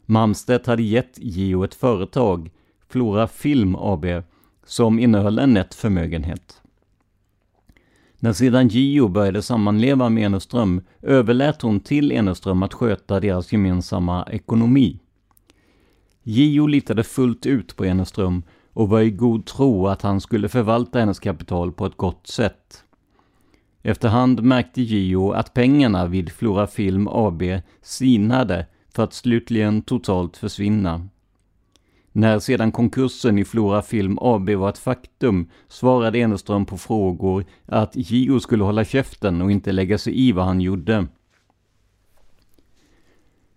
Malmstedt 0.06 0.66
hade 0.66 0.82
gett 0.82 1.18
Gio 1.18 1.64
ett 1.64 1.74
företag, 1.74 2.50
Flora 2.88 3.28
Film 3.28 3.76
AB, 3.76 4.06
som 4.66 4.98
innehöll 4.98 5.38
en 5.38 5.54
nätt 5.54 5.74
förmögenhet. 5.74 6.62
När 8.24 8.32
sedan 8.32 8.68
Gio 8.68 9.08
började 9.08 9.42
sammanleva 9.42 10.08
med 10.08 10.24
Eneström 10.24 10.80
överlät 11.02 11.62
hon 11.62 11.80
till 11.80 12.12
Eneström 12.12 12.62
att 12.62 12.74
sköta 12.74 13.20
deras 13.20 13.52
gemensamma 13.52 14.28
ekonomi. 14.30 15.00
Gio 16.22 16.66
litade 16.66 17.04
fullt 17.04 17.46
ut 17.46 17.76
på 17.76 17.84
Eneström 17.84 18.42
och 18.72 18.88
var 18.88 19.00
i 19.00 19.10
god 19.10 19.46
tro 19.46 19.87
att 19.87 20.02
han 20.02 20.20
skulle 20.20 20.48
förvalta 20.48 20.98
hennes 20.98 21.20
kapital 21.20 21.72
på 21.72 21.87
ett 21.87 21.96
gott 21.96 22.26
sätt. 22.26 22.84
Efterhand 23.82 24.42
märkte 24.42 24.82
Gio 24.82 25.32
att 25.32 25.54
pengarna 25.54 26.06
vid 26.06 26.32
Flora 26.32 26.66
Film 26.66 27.08
AB 27.08 27.42
sinade 27.82 28.66
för 28.94 29.02
att 29.02 29.12
slutligen 29.12 29.82
totalt 29.82 30.37
försvinna. 30.37 31.08
När 32.16 32.38
sedan 32.38 32.72
konkursen 32.72 33.38
i 33.38 33.44
Flora 33.44 33.83
Film 33.83 34.18
AB 34.20 34.50
var 34.50 34.68
ett 34.68 34.79
faktum 34.79 35.50
svarade 35.68 36.18
Eneström 36.18 36.66
på 36.66 36.77
frågor 36.77 37.44
att 37.66 37.96
Gio 37.96 38.40
skulle 38.40 38.64
hålla 38.64 38.85
käften 38.85 39.42
och 39.42 39.50
inte 39.50 39.72
lägga 39.72 39.98
sig 39.98 40.29
i 40.29 40.33
vad 40.33 40.44
han 40.44 40.61
gjorde. 40.61 41.07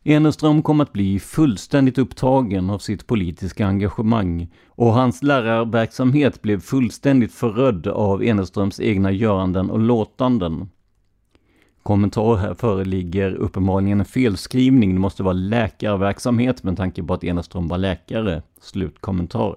Eneström 0.03 0.61
kom 0.61 0.81
att 0.81 0.93
bli 0.93 1.19
fullständigt 1.19 1.97
upptagen 1.97 2.69
av 2.69 2.79
sitt 2.79 3.07
politiska 3.07 3.67
engagemang 3.67 4.47
och 4.67 4.93
hans 4.93 5.23
lärarverksamhet 5.23 6.41
blev 6.41 6.59
fullständigt 6.59 7.33
förödd 7.33 7.87
av 7.87 8.23
Eneströms 8.23 8.79
egna 8.79 9.11
göranden 9.11 9.69
och 9.69 9.79
låtanden. 9.79 10.69
Kommentar 11.87 12.35
här 12.35 12.53
föreligger 12.53 13.33
uppenbarligen 13.35 13.99
en 13.99 14.05
felskrivning. 14.05 14.93
Det 14.93 14.99
måste 14.99 15.23
vara 15.23 15.33
läkarverksamhet 15.33 16.63
med 16.63 16.77
tanke 16.77 17.03
på 17.03 17.13
att 17.13 17.23
Eneström 17.23 17.67
var 17.67 17.77
läkare. 17.77 18.41
Slutkommentar. 18.61 19.55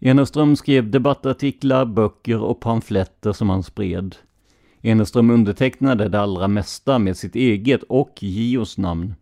Eneström 0.00 0.56
skrev 0.56 0.90
debattartiklar, 0.90 1.84
böcker 1.84 2.40
och 2.40 2.60
pamfletter 2.60 3.32
som 3.32 3.50
han 3.50 3.62
spred. 3.62 4.16
Eneström 4.82 5.30
undertecknade 5.30 6.08
det 6.08 6.20
allra 6.20 6.48
mesta 6.48 6.98
med 6.98 7.16
sitt 7.16 7.36
eget 7.36 7.82
och 7.82 8.22
Gios 8.22 8.78
namn. 8.78 9.14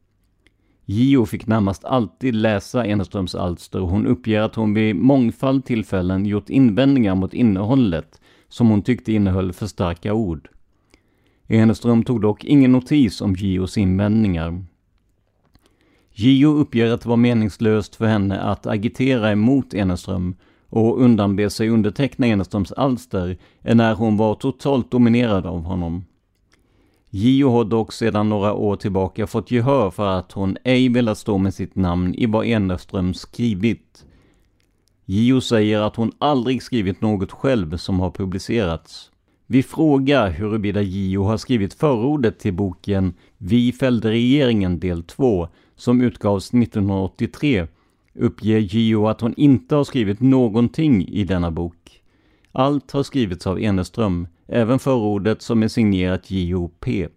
Gio 0.84 1.26
fick 1.26 1.46
närmast 1.46 1.84
alltid 1.84 2.34
läsa 2.34 2.86
Eneströms 2.86 3.34
alster 3.34 3.80
och 3.80 3.88
hon 3.88 4.06
uppger 4.06 4.40
att 4.40 4.54
hon 4.54 4.74
vid 4.74 4.96
mångfald 4.96 5.64
tillfällen 5.64 6.26
gjort 6.26 6.50
invändningar 6.50 7.14
mot 7.14 7.34
innehållet 7.34 8.20
som 8.48 8.68
hon 8.68 8.82
tyckte 8.82 9.12
innehöll 9.12 9.52
för 9.52 9.66
starka 9.66 10.12
ord. 10.12 10.48
Eneström 11.52 12.04
tog 12.04 12.20
dock 12.20 12.44
ingen 12.44 12.72
notis 12.72 13.20
om 13.20 13.34
Gios 13.34 13.78
invändningar. 13.78 14.64
Gio 16.12 16.48
uppger 16.48 16.92
att 16.92 17.00
det 17.00 17.08
var 17.08 17.16
meningslöst 17.16 17.96
för 17.96 18.06
henne 18.06 18.40
att 18.40 18.66
agitera 18.66 19.30
emot 19.30 19.74
Eneström 19.74 20.34
och 20.68 21.00
undanbe 21.02 21.50
sig 21.50 21.68
underteckna 21.68 22.26
Eneströms 22.26 22.72
alster 22.72 23.38
när 23.60 23.94
hon 23.94 24.16
var 24.16 24.34
totalt 24.34 24.90
dominerad 24.90 25.46
av 25.46 25.62
honom. 25.62 26.04
Gio 27.10 27.50
har 27.50 27.64
dock 27.64 27.92
sedan 27.92 28.28
några 28.28 28.54
år 28.54 28.76
tillbaka 28.76 29.26
fått 29.26 29.50
gehör 29.50 29.90
för 29.90 30.06
att 30.06 30.32
hon 30.32 30.56
ej 30.64 30.88
velat 30.88 31.18
stå 31.18 31.38
med 31.38 31.54
sitt 31.54 31.74
namn 31.74 32.14
i 32.14 32.26
vad 32.26 32.46
Eneström 32.46 33.14
skrivit. 33.14 34.04
Gio 35.04 35.40
säger 35.40 35.80
att 35.80 35.96
hon 35.96 36.12
aldrig 36.18 36.62
skrivit 36.62 37.00
något 37.00 37.32
själv 37.32 37.76
som 37.76 38.00
har 38.00 38.10
publicerats. 38.10 39.10
Vi 39.52 39.62
frågar 39.62 40.30
huruvida 40.30 40.82
Gio 40.82 41.22
har 41.22 41.36
skrivit 41.36 41.74
förordet 41.74 42.38
till 42.38 42.54
boken 42.54 43.14
Vi 43.38 43.72
fällde 43.72 44.10
regeringen 44.10 44.80
del 44.80 45.02
2 45.02 45.48
som 45.76 46.00
utgavs 46.00 46.54
1983 46.54 47.66
uppger 48.14 48.58
Gio 48.58 49.06
att 49.06 49.20
hon 49.20 49.34
inte 49.36 49.74
har 49.74 49.84
skrivit 49.84 50.20
någonting 50.20 51.08
i 51.08 51.24
denna 51.24 51.50
bok. 51.50 52.02
Allt 52.52 52.90
har 52.90 53.02
skrivits 53.02 53.46
av 53.46 53.60
Eneström, 53.60 54.28
även 54.46 54.78
förordet 54.78 55.42
som 55.42 55.62
är 55.62 55.68
signerat 55.68 56.30
Gio 56.30 56.70
P. 56.80 57.08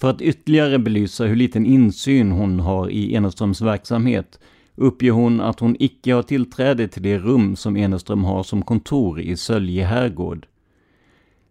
För 0.00 0.10
att 0.10 0.22
ytterligare 0.22 0.78
belysa 0.78 1.24
hur 1.24 1.36
liten 1.36 1.66
insyn 1.66 2.30
hon 2.30 2.60
har 2.60 2.90
i 2.90 3.14
Eneströms 3.14 3.60
verksamhet 3.60 4.38
uppger 4.74 5.10
hon 5.10 5.40
att 5.40 5.60
hon 5.60 5.76
icke 5.78 6.14
har 6.14 6.22
tillträde 6.22 6.88
till 6.88 7.02
det 7.02 7.18
rum 7.18 7.56
som 7.56 7.76
Eneström 7.76 8.24
har 8.24 8.42
som 8.42 8.62
kontor 8.62 9.20
i 9.20 9.36
Sölje 9.36 9.84
herrgård. 9.84 10.46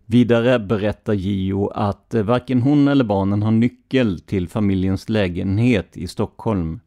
Vidare 0.05 0.59
berättar 0.59 1.13
Gio 1.13 1.67
att 1.67 2.13
eh, 2.13 2.23
varken 2.23 2.61
hon 2.61 2.87
eller 2.87 3.03
barnen 3.03 3.43
har 3.43 3.51
nyckel 3.51 4.19
till 4.19 4.47
familjens 4.47 5.09
lägenhet 5.09 5.97
i 5.97 6.07
Stockholm. 6.07 6.79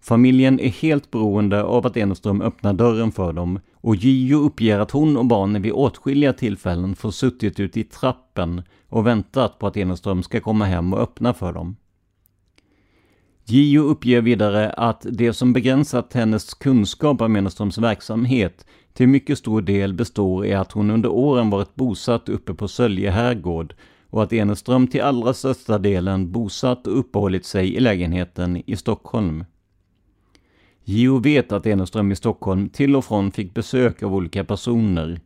Familjen 0.00 0.60
är 0.60 0.68
helt 0.68 1.10
beroende 1.10 1.62
av 1.62 1.86
att 1.86 1.96
Eneström 1.96 2.42
öppnar 2.42 2.72
dörren 2.72 3.12
för 3.12 3.32
dem 3.32 3.60
och 3.74 3.96
Gio 3.96 4.36
uppger 4.36 4.78
att 4.78 4.90
hon 4.90 5.16
och 5.16 5.26
barnen 5.26 5.62
vid 5.62 5.72
åtskilliga 5.72 6.32
tillfällen 6.32 6.94
får 6.96 7.10
suttit 7.10 7.60
ute 7.60 7.80
i 7.80 7.84
trappen 7.84 8.62
och 8.88 9.06
väntat 9.06 9.58
på 9.58 9.66
att 9.66 9.76
Eneström 9.76 10.22
ska 10.22 10.40
komma 10.40 10.64
hem 10.64 10.92
och 10.92 11.00
öppna 11.00 11.34
för 11.34 11.52
dem. 11.52 11.76
Gio 13.52 13.82
uppger 13.82 14.20
vidare 14.20 14.70
att 14.70 15.06
det 15.10 15.32
som 15.32 15.52
begränsat 15.52 16.12
hennes 16.12 16.54
kunskap 16.54 17.20
om 17.20 17.36
Eneströms 17.36 17.78
verksamhet 17.78 18.66
till 18.92 19.08
mycket 19.08 19.38
stor 19.38 19.62
del 19.62 19.94
består 19.94 20.46
i 20.46 20.52
att 20.52 20.72
hon 20.72 20.90
under 20.90 21.08
åren 21.08 21.50
varit 21.50 21.74
bosatt 21.74 22.28
uppe 22.28 22.54
på 22.54 22.68
Sölje 22.68 23.10
herrgård 23.10 23.74
och 24.10 24.22
att 24.22 24.32
Eneström 24.32 24.86
till 24.86 25.02
allra 25.02 25.34
största 25.34 25.78
delen 25.78 26.32
bosatt 26.32 26.86
och 26.86 26.98
uppehållit 26.98 27.44
sig 27.44 27.74
i 27.74 27.80
lägenheten 27.80 28.62
i 28.66 28.76
Stockholm. 28.76 29.44
Gio 30.84 31.18
vet 31.18 31.52
att 31.52 31.66
Eneström 31.66 32.12
i 32.12 32.16
Stockholm 32.16 32.68
till 32.68 32.96
och 32.96 33.04
från 33.04 33.30
fick 33.30 33.54
besök 33.54 34.02
av 34.02 34.14
olika 34.14 34.44
personer. 34.44 35.20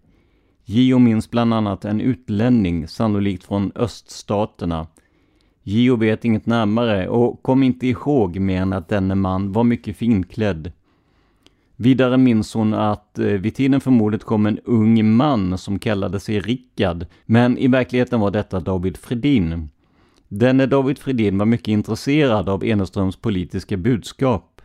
Gio 0.64 0.98
minns 0.98 1.30
bland 1.30 1.54
annat 1.54 1.84
en 1.84 2.00
utlänning, 2.00 2.88
sannolikt 2.88 3.44
från 3.44 3.72
öststaterna. 3.74 4.86
Gio 5.68 5.96
vet 5.96 6.24
inget 6.24 6.46
närmare 6.46 7.08
och 7.08 7.42
kom 7.42 7.62
inte 7.62 7.86
ihåg 7.86 8.38
mer 8.38 8.62
än 8.62 8.72
att 8.72 8.88
denne 8.88 9.14
man 9.14 9.52
var 9.52 9.64
mycket 9.64 9.96
finklädd. 9.96 10.72
Vidare 11.76 12.16
minns 12.16 12.54
hon 12.54 12.74
att 12.74 13.18
eh, 13.18 13.24
vid 13.24 13.54
tiden 13.54 13.80
för 13.80 13.90
mordet 13.90 14.24
kom 14.24 14.46
en 14.46 14.58
ung 14.58 15.16
man 15.16 15.58
som 15.58 15.78
kallade 15.78 16.20
sig 16.20 16.40
Rickard, 16.40 17.06
men 17.24 17.58
i 17.58 17.68
verkligheten 17.68 18.20
var 18.20 18.30
detta 18.30 18.60
David 18.60 18.96
Fredin. 18.96 19.68
Denne 20.28 20.66
David 20.66 20.98
Fredin 20.98 21.38
var 21.38 21.46
mycket 21.46 21.68
intresserad 21.68 22.48
av 22.48 22.64
Eneströms 22.64 23.16
politiska 23.16 23.76
budskap. 23.76 24.60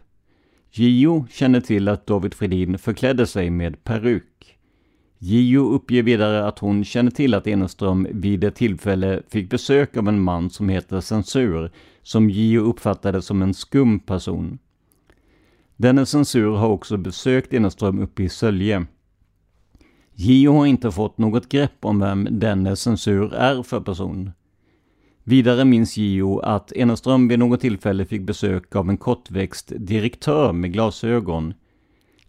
Gio 0.71 1.25
känner 1.29 1.61
till 1.61 1.87
att 1.87 2.07
David 2.07 2.33
Fredin 2.33 2.77
förklädde 2.77 3.27
sig 3.27 3.49
med 3.49 3.83
peruk. 3.83 4.30
Gio 5.23 5.73
uppger 5.73 6.03
vidare 6.03 6.47
att 6.47 6.59
hon 6.59 6.83
känner 6.83 7.11
till 7.11 7.33
att 7.33 7.47
Eneström 7.47 8.07
vid 8.11 8.43
ett 8.43 8.55
tillfälle 8.55 9.21
fick 9.29 9.49
besök 9.49 9.97
av 9.97 10.07
en 10.07 10.21
man 10.21 10.49
som 10.49 10.69
heter 10.69 11.01
Censur, 11.01 11.71
som 12.01 12.29
Gio 12.29 12.61
uppfattade 12.61 13.21
som 13.21 13.41
en 13.41 13.53
skum 13.53 13.99
person. 13.99 14.59
Denne 15.77 16.05
censur 16.05 16.51
har 16.51 16.67
också 16.67 16.97
besökt 16.97 17.53
Eneström 17.53 17.99
uppe 17.99 18.23
i 18.23 18.29
Sölje. 18.29 18.85
Gio 20.13 20.53
har 20.53 20.65
inte 20.65 20.91
fått 20.91 21.17
något 21.17 21.49
grepp 21.49 21.85
om 21.85 21.99
vem 21.99 22.27
denne 22.31 22.75
censur 22.75 23.33
är 23.33 23.63
för 23.63 23.81
person. 23.81 24.31
Vidare 25.23 25.65
minns 25.65 25.97
Gio 25.97 26.39
att 26.39 26.71
Eneström 26.71 27.27
vid 27.27 27.39
något 27.39 27.61
tillfälle 27.61 28.05
fick 28.05 28.21
besök 28.21 28.75
av 28.75 28.89
en 28.89 28.97
kortväxt 28.97 29.71
direktör 29.75 30.53
med 30.53 30.73
glasögon. 30.73 31.53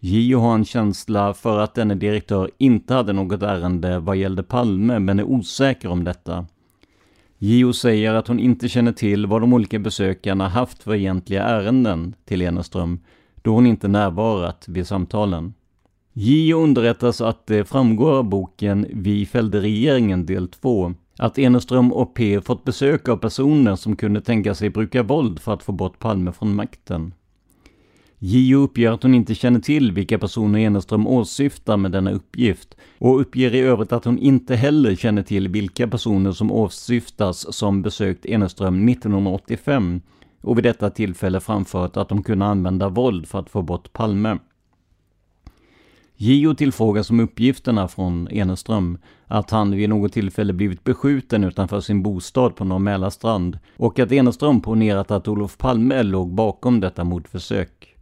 Gio 0.05 0.39
har 0.39 0.55
en 0.55 0.65
känsla 0.65 1.33
för 1.33 1.59
att 1.59 1.75
denne 1.75 1.95
direktör 1.95 2.51
inte 2.57 2.93
hade 2.93 3.13
något 3.13 3.41
ärende 3.43 3.99
vad 3.99 4.15
gällde 4.15 4.43
Palme, 4.43 4.99
men 4.99 5.19
är 5.19 5.23
osäker 5.23 5.89
om 5.89 6.03
detta. 6.03 6.45
Gio 7.37 7.73
säger 7.73 8.13
att 8.13 8.27
hon 8.27 8.39
inte 8.39 8.69
känner 8.69 8.91
till 8.91 9.25
vad 9.25 9.41
de 9.41 9.53
olika 9.53 9.79
besökarna 9.79 10.47
haft 10.47 10.83
för 10.83 10.95
egentliga 10.95 11.43
ärenden 11.43 12.15
till 12.25 12.41
Eneström, 12.41 12.99
då 13.41 13.53
hon 13.53 13.67
inte 13.67 13.87
närvarat 13.87 14.65
vid 14.67 14.87
samtalen. 14.87 15.53
Gio 16.13 16.57
underrättas 16.57 17.21
att 17.21 17.47
det 17.47 17.65
framgår 17.65 18.11
av 18.11 18.23
boken 18.23 18.87
Vi 18.93 19.25
fällde 19.25 19.61
regeringen 19.61 20.25
del 20.25 20.47
2 20.47 20.93
att 21.17 21.39
Eneström 21.39 21.93
och 21.93 22.13
P 22.13 22.41
fått 22.41 22.63
besök 22.63 23.09
av 23.09 23.17
personer 23.17 23.75
som 23.75 23.95
kunde 23.95 24.21
tänka 24.21 24.55
sig 24.55 24.69
bruka 24.69 25.03
våld 25.03 25.39
för 25.39 25.53
att 25.53 25.63
få 25.63 25.71
bort 25.71 25.99
Palme 25.99 26.31
från 26.31 26.55
makten. 26.55 27.13
Gio 28.25 28.57
uppger 28.57 28.91
att 28.91 29.03
hon 29.03 29.13
inte 29.13 29.35
känner 29.35 29.59
till 29.59 29.91
vilka 29.91 30.19
personer 30.19 30.59
Eneström 30.59 31.07
åsyftar 31.07 31.77
med 31.77 31.91
denna 31.91 32.11
uppgift 32.11 32.75
och 32.97 33.19
uppger 33.21 33.55
i 33.55 33.59
övrigt 33.59 33.91
att 33.91 34.05
hon 34.05 34.17
inte 34.17 34.55
heller 34.55 34.95
känner 34.95 35.23
till 35.23 35.47
vilka 35.47 35.87
personer 35.87 36.31
som 36.31 36.51
åsyftas 36.51 37.55
som 37.55 37.81
besökt 37.81 38.25
Eneström 38.25 38.89
1985 38.89 40.01
och 40.41 40.57
vid 40.57 40.63
detta 40.63 40.89
tillfälle 40.89 41.39
framfört 41.39 41.97
att 41.97 42.09
de 42.09 42.23
kunde 42.23 42.45
använda 42.45 42.89
våld 42.89 43.27
för 43.27 43.39
att 43.39 43.49
få 43.49 43.61
bort 43.61 43.93
Palme. 43.93 44.37
Gio 46.15 46.55
tillfrågas 46.55 47.09
om 47.09 47.19
uppgifterna 47.19 47.87
från 47.87 48.27
Eneström, 48.31 48.97
att 49.27 49.49
han 49.49 49.71
vid 49.71 49.89
något 49.89 50.13
tillfälle 50.13 50.53
blivit 50.53 50.83
beskjuten 50.83 51.43
utanför 51.43 51.79
sin 51.79 52.03
bostad 52.03 52.55
på 52.55 52.63
Norr 52.63 52.79
Mälarstrand 52.79 53.59
och 53.77 53.99
att 53.99 54.11
Eneström 54.11 54.61
ponerat 54.61 55.11
att 55.11 55.27
Olof 55.27 55.57
Palme 55.57 56.03
låg 56.03 56.33
bakom 56.33 56.79
detta 56.79 57.03
mordförsök. 57.03 57.92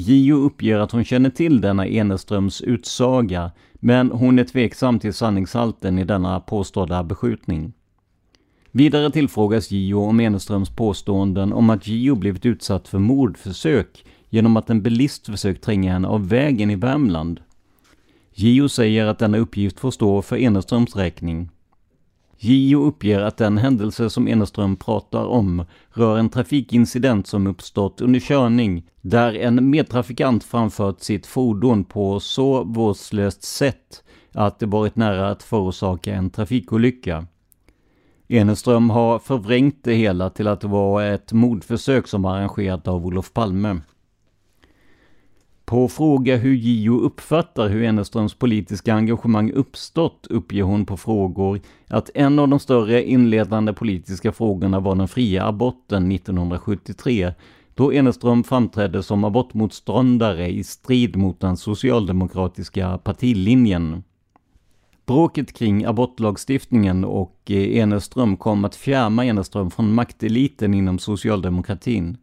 Gio 0.00 0.34
uppger 0.34 0.78
att 0.78 0.92
hon 0.92 1.04
känner 1.04 1.30
till 1.30 1.60
denna 1.60 1.86
Eneströms 1.86 2.62
utsaga, 2.62 3.50
men 3.74 4.10
hon 4.10 4.38
är 4.38 4.44
tveksam 4.44 4.98
till 4.98 5.14
sanningshalten 5.14 5.98
i 5.98 6.04
denna 6.04 6.40
påstådda 6.40 7.04
beskjutning. 7.04 7.72
Vidare 8.72 9.10
tillfrågas 9.10 9.70
Gio 9.70 9.94
om 9.94 10.20
Eneströms 10.20 10.70
påståenden 10.70 11.52
om 11.52 11.70
att 11.70 11.86
Gio 11.86 12.14
blivit 12.14 12.46
utsatt 12.46 12.88
för 12.88 12.98
mordförsök 12.98 14.04
genom 14.28 14.56
att 14.56 14.70
en 14.70 14.82
bilist 14.82 15.26
försökt 15.26 15.64
tränga 15.64 15.92
henne 15.92 16.08
av 16.08 16.28
vägen 16.28 16.70
i 16.70 16.76
Värmland. 16.76 17.40
Gio 18.34 18.68
säger 18.68 19.06
att 19.06 19.18
denna 19.18 19.38
uppgift 19.38 19.80
får 19.80 19.90
stå 19.90 20.22
för 20.22 20.36
Eneströms 20.36 20.96
räkning. 20.96 21.50
Gio 22.42 22.82
uppger 22.82 23.20
att 23.20 23.36
den 23.36 23.58
händelse 23.58 24.10
som 24.10 24.28
Eneström 24.28 24.76
pratar 24.76 25.24
om 25.24 25.64
rör 25.90 26.18
en 26.18 26.28
trafikincident 26.28 27.26
som 27.26 27.46
uppstått 27.46 28.00
under 28.00 28.20
körning 28.20 28.86
där 29.00 29.34
en 29.34 29.70
medtrafikant 29.70 30.44
framfört 30.44 31.00
sitt 31.00 31.26
fordon 31.26 31.84
på 31.84 32.20
så 32.20 32.64
vårdslöst 32.64 33.42
sätt 33.42 34.02
att 34.32 34.58
det 34.58 34.66
varit 34.66 34.96
nära 34.96 35.30
att 35.30 35.42
förorsaka 35.42 36.14
en 36.14 36.30
trafikolycka. 36.30 37.26
Eneström 38.28 38.90
har 38.90 39.18
förvrängt 39.18 39.84
det 39.84 39.94
hela 39.94 40.30
till 40.30 40.46
att 40.46 40.60
det 40.60 40.68
var 40.68 41.02
ett 41.02 41.32
mordförsök 41.32 42.06
som 42.06 42.22
var 42.22 42.36
arrangerat 42.36 42.88
av 42.88 43.06
Olof 43.06 43.32
Palme. 43.32 43.80
På 45.70 45.88
fråga 45.88 46.36
hur 46.36 46.54
Gio 46.54 47.00
uppfattar 47.00 47.68
hur 47.68 47.82
Eneströms 47.82 48.34
politiska 48.34 48.94
engagemang 48.94 49.52
uppstått 49.52 50.26
uppger 50.30 50.62
hon 50.62 50.86
på 50.86 50.96
frågor 50.96 51.60
att 51.88 52.10
en 52.14 52.38
av 52.38 52.48
de 52.48 52.58
större 52.58 53.04
inledande 53.04 53.72
politiska 53.72 54.32
frågorna 54.32 54.80
var 54.80 54.94
den 54.94 55.08
fria 55.08 55.46
aborten 55.46 56.12
1973 56.12 57.34
då 57.74 57.92
Eneström 57.92 58.44
framträdde 58.44 59.02
som 59.02 59.24
abortmotståndare 59.24 60.48
i 60.48 60.64
strid 60.64 61.16
mot 61.16 61.40
den 61.40 61.56
socialdemokratiska 61.56 62.98
partilinjen. 62.98 64.02
Bråket 65.06 65.52
kring 65.52 65.84
abortlagstiftningen 65.84 67.04
och 67.04 67.40
eh, 67.46 67.78
Eneström 67.78 68.36
kom 68.36 68.64
att 68.64 68.76
fjärma 68.76 69.24
Eneström 69.24 69.70
från 69.70 69.94
makteliten 69.94 70.74
inom 70.74 70.98
socialdemokratin. 70.98 72.16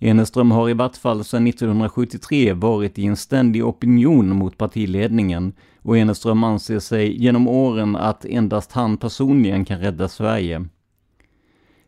Eneström 0.00 0.50
har 0.50 0.68
i 0.68 0.74
vart 0.74 0.96
fall 0.96 1.24
sedan 1.24 1.46
1973 1.46 2.52
varit 2.52 2.98
i 2.98 3.06
en 3.06 3.16
ständig 3.16 3.66
opinion 3.66 4.36
mot 4.36 4.58
partiledningen 4.58 5.52
och 5.82 5.98
Eneström 5.98 6.44
anser 6.44 6.78
sig 6.78 7.22
genom 7.22 7.48
åren 7.48 7.96
att 7.96 8.24
endast 8.24 8.72
han 8.72 8.96
personligen 8.96 9.64
kan 9.64 9.80
rädda 9.80 10.08
Sverige. 10.08 10.64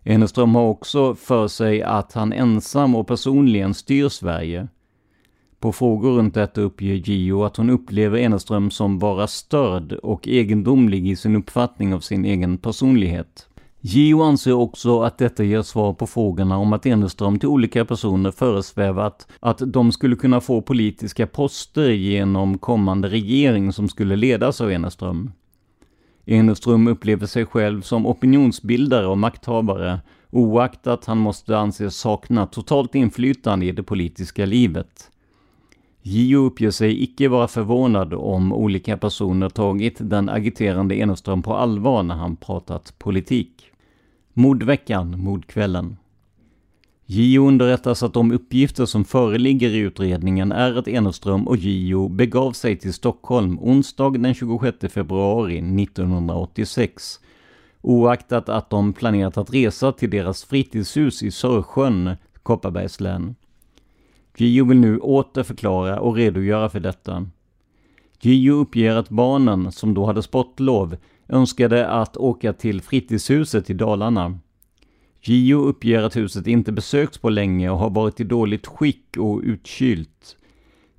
Eneström 0.05 0.55
har 0.55 0.69
också 0.69 1.15
för 1.15 1.49
sig 1.49 1.83
att 1.83 2.13
han 2.13 2.33
ensam 2.33 2.95
och 2.95 3.07
personligen 3.07 3.75
styr 3.75 4.09
Sverige. 4.09 4.69
På 5.59 5.73
frågor 5.73 6.13
runt 6.13 6.35
detta 6.35 6.61
uppger 6.61 6.95
Gio 6.95 7.43
att 7.45 7.57
hon 7.57 7.71
upplever 7.71 8.19
Eneström 8.19 8.71
som 8.71 8.99
vara 8.99 9.27
störd 9.27 9.93
och 9.93 10.29
egendomlig 10.29 11.09
i 11.09 11.17
sin 11.17 11.37
uppfattning 11.37 11.95
av 11.95 12.01
sin 12.01 12.25
egen 12.25 12.59
personlighet. 12.59 13.50
Gio 13.83 14.23
anser 14.23 14.53
också 14.53 15.01
att 15.01 15.19
detta 15.19 15.45
ger 15.45 15.63
svar 15.63 15.93
på 15.93 16.07
frågorna 16.07 16.59
om 16.59 16.73
att 16.73 16.87
Eneström 16.87 17.39
till 17.39 17.49
olika 17.49 17.85
personer 17.85 18.31
föresvävat 18.31 19.27
att 19.41 19.63
de 19.67 19.93
skulle 19.93 20.17
kunna 20.17 20.41
få 20.41 20.63
politiska 20.63 21.27
poster 21.27 21.91
genom 21.91 22.59
kommande 22.59 23.09
regering 23.09 23.73
som 23.73 23.89
skulle 23.89 24.17
ledas 24.17 24.61
av 24.61 24.73
Eneström. 24.73 25.33
Eneström 26.27 26.89
upplever 26.89 27.27
sig 27.27 27.47
själv 27.47 27.83
som 27.83 28.07
opinionsbildare 28.07 29.07
och 29.07 29.19
makthavare, 29.19 30.01
oaktat 30.31 31.05
han 31.05 31.19
måste 31.19 31.59
anses 31.59 31.97
sakna 31.97 32.47
totalt 32.47 32.95
inflytande 32.95 33.67
i 33.67 33.73
det 33.73 33.83
politiska 33.83 34.47
livet. 34.47 35.11
Gio 36.03 36.37
uppger 36.37 36.71
sig 36.71 37.03
icke 37.03 37.29
vara 37.29 37.49
förvånad 37.49 38.15
om 38.15 38.53
olika 38.53 38.97
personer 38.97 39.49
tagit 39.49 39.97
den 40.01 40.29
agiterande 40.29 40.95
Eneström 40.95 41.43
på 41.43 41.55
allvar 41.55 42.03
när 42.03 42.15
han 42.15 42.37
pratat 42.37 42.95
politik. 42.99 43.70
Mordveckan, 44.41 45.21
mordkvällen. 45.21 45.97
JO 47.07 47.49
underrättas 47.49 48.03
att 48.03 48.15
de 48.15 48.33
uppgifter 48.33 48.87
som 48.87 49.05
föreligger 49.05 49.69
i 49.69 49.77
utredningen 49.77 50.53
är 50.53 50.79
att 50.79 50.89
Eneström 50.89 51.49
och 51.49 51.57
JO 51.57 52.09
begav 52.09 52.53
sig 52.53 52.77
till 52.77 52.93
Stockholm 52.93 53.59
onsdag 53.61 54.11
den 54.11 54.35
26 54.35 54.77
februari 54.93 55.59
1986 55.83 57.21
oaktat 57.81 58.49
att 58.49 58.71
de 58.71 58.93
planerat 58.93 59.37
att 59.37 59.55
resa 59.55 59.93
till 59.93 60.11
deras 60.11 60.45
fritidshus 60.45 61.23
i 61.23 61.31
Sörsjön, 61.31 62.17
Kopparbergs 62.43 63.01
län. 63.01 63.35
JO 64.37 64.65
vill 64.65 64.79
nu 64.79 64.99
åter 64.99 65.43
förklara 65.43 66.01
och 66.01 66.17
redogöra 66.17 66.69
för 66.69 66.81
detta. 66.81 67.27
JO 68.21 68.55
uppger 68.55 68.97
att 68.97 69.09
barnen, 69.09 69.73
som 69.73 69.95
då 69.95 70.07
hade 70.07 70.23
sportlov, 70.23 70.97
önskade 71.31 71.89
att 71.89 72.17
åka 72.17 72.53
till 72.53 72.83
fritidshuset 72.83 73.71
i 73.71 73.75
Dalarna. 73.75 74.39
Gio 75.23 75.55
uppger 75.55 76.03
att 76.03 76.17
huset 76.17 76.47
inte 76.47 76.73
besökts 76.73 77.19
på 77.19 77.31
länge 77.31 77.71
och 77.71 77.79
har 77.79 77.91
varit 77.91 78.21
i 78.21 78.25
dåligt 78.25 78.67
skick 78.67 79.17
och 79.19 79.41
utkylt. 79.45 80.37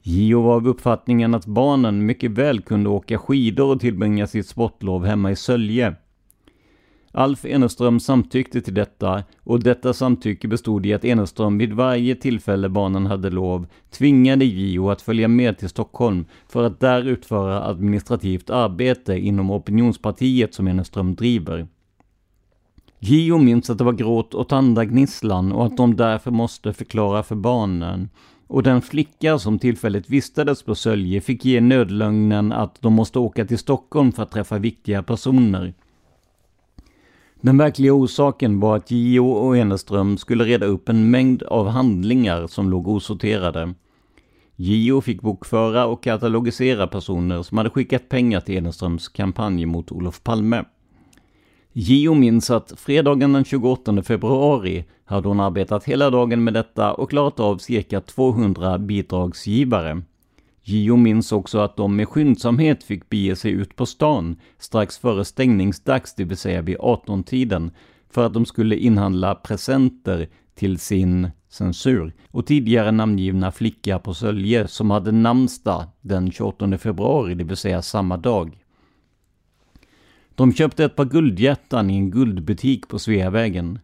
Gio 0.01 0.41
var 0.41 0.55
av 0.55 0.67
uppfattningen 0.67 1.33
att 1.33 1.45
barnen 1.45 2.05
mycket 2.05 2.31
väl 2.31 2.61
kunde 2.61 2.89
åka 2.89 3.17
skidor 3.17 3.75
och 3.75 3.79
tillbringa 3.81 4.27
sitt 4.27 4.47
sportlov 4.47 5.05
hemma 5.05 5.31
i 5.31 5.35
Sölje. 5.35 5.95
Alf 7.11 7.45
Eneström 7.45 7.99
samtyckte 7.99 8.61
till 8.61 8.73
detta 8.73 9.23
och 9.43 9.63
detta 9.63 9.93
samtycke 9.93 10.47
bestod 10.47 10.85
i 10.85 10.93
att 10.93 11.05
Eneström 11.05 11.57
vid 11.57 11.73
varje 11.73 12.15
tillfälle 12.15 12.69
barnen 12.69 13.05
hade 13.05 13.29
lov 13.29 13.67
tvingade 13.89 14.45
Gio 14.45 14.89
att 14.89 15.01
följa 15.01 15.27
med 15.27 15.57
till 15.57 15.69
Stockholm 15.69 16.25
för 16.47 16.63
att 16.63 16.79
där 16.79 17.03
utföra 17.03 17.63
administrativt 17.63 18.49
arbete 18.49 19.13
inom 19.17 19.51
opinionspartiet 19.51 20.53
som 20.53 20.67
Eneström 20.67 21.15
driver. 21.15 21.67
Gio 22.99 23.37
minns 23.37 23.69
att 23.69 23.77
det 23.77 23.83
var 23.83 23.93
gråt 23.93 24.33
och 24.33 24.49
tandagnisslan 24.49 25.51
och 25.51 25.65
att 25.65 25.77
de 25.77 25.95
därför 25.95 26.31
måste 26.31 26.73
förklara 26.73 27.23
för 27.23 27.35
barnen. 27.35 28.09
Och 28.47 28.63
den 28.63 28.81
flicka 28.81 29.39
som 29.39 29.59
tillfälligt 29.59 30.09
vistades 30.09 30.63
på 30.63 30.75
Sölje 30.75 31.21
fick 31.21 31.45
ge 31.45 31.61
nödlögnen 31.61 32.51
att 32.51 32.81
de 32.81 32.93
måste 32.93 33.19
åka 33.19 33.45
till 33.45 33.57
Stockholm 33.57 34.11
för 34.11 34.23
att 34.23 34.31
träffa 34.31 34.57
viktiga 34.57 35.03
personer. 35.03 35.73
Den 37.41 37.57
verkliga 37.57 37.93
orsaken 37.93 38.59
var 38.59 38.75
att 38.75 38.91
Gio 38.91 39.19
och 39.19 39.57
Eneström 39.57 40.17
skulle 40.17 40.43
reda 40.43 40.65
upp 40.65 40.89
en 40.89 41.11
mängd 41.11 41.43
av 41.43 41.67
handlingar 41.67 42.47
som 42.47 42.69
låg 42.69 42.87
osorterade. 42.87 43.73
Gio 44.55 45.01
fick 45.01 45.21
bokföra 45.21 45.85
och 45.85 46.03
katalogisera 46.03 46.87
personer 46.87 47.43
som 47.43 47.57
hade 47.57 47.69
skickat 47.69 48.09
pengar 48.09 48.39
till 48.39 48.57
Eneströms 48.57 49.09
kampanj 49.09 49.65
mot 49.65 49.91
Olof 49.91 50.23
Palme. 50.23 50.63
Gio 51.73 52.13
minns 52.13 52.49
att 52.49 52.73
fredagen 52.77 53.33
den 53.33 53.45
28 53.45 54.03
februari 54.03 54.85
hade 55.05 55.27
hon 55.27 55.39
arbetat 55.39 55.83
hela 55.83 56.09
dagen 56.09 56.43
med 56.43 56.53
detta 56.53 56.93
och 56.93 57.09
klarat 57.09 57.39
av 57.39 57.57
cirka 57.57 58.01
200 58.01 58.77
bidragsgivare. 58.77 60.01
Gio 60.63 60.95
minns 60.95 61.31
också 61.31 61.59
att 61.59 61.77
de 61.77 61.95
med 61.95 62.07
skyndsamhet 62.07 62.83
fick 62.83 63.09
bege 63.09 63.35
sig 63.35 63.51
ut 63.51 63.75
på 63.75 63.85
stan 63.85 64.35
strax 64.57 64.97
före 64.97 65.25
stängningsdags, 65.25 66.15
det 66.15 66.23
vill 66.23 66.37
säga 66.37 66.61
vid 66.61 66.77
18-tiden, 66.77 67.71
för 68.09 68.25
att 68.25 68.33
de 68.33 68.45
skulle 68.45 68.75
inhandla 68.75 69.35
presenter 69.35 70.27
till 70.55 70.79
sin 70.79 71.29
censur 71.49 72.13
och 72.31 72.45
tidigare 72.45 72.91
namngivna 72.91 73.51
flicka 73.51 73.99
på 73.99 74.13
Sölje 74.13 74.67
som 74.67 74.91
hade 74.91 75.11
namnsdag 75.11 75.83
den 76.01 76.31
28 76.31 76.77
februari, 76.77 77.35
det 77.35 77.43
vill 77.43 77.57
säga 77.57 77.81
samma 77.81 78.17
dag. 78.17 78.57
De 80.35 80.53
köpte 80.53 80.85
ett 80.85 80.95
par 80.95 81.05
guldhjärtan 81.05 81.89
i 81.89 81.95
en 81.95 82.11
guldbutik 82.11 82.87
på 82.87 82.99
Sveavägen. 82.99 83.79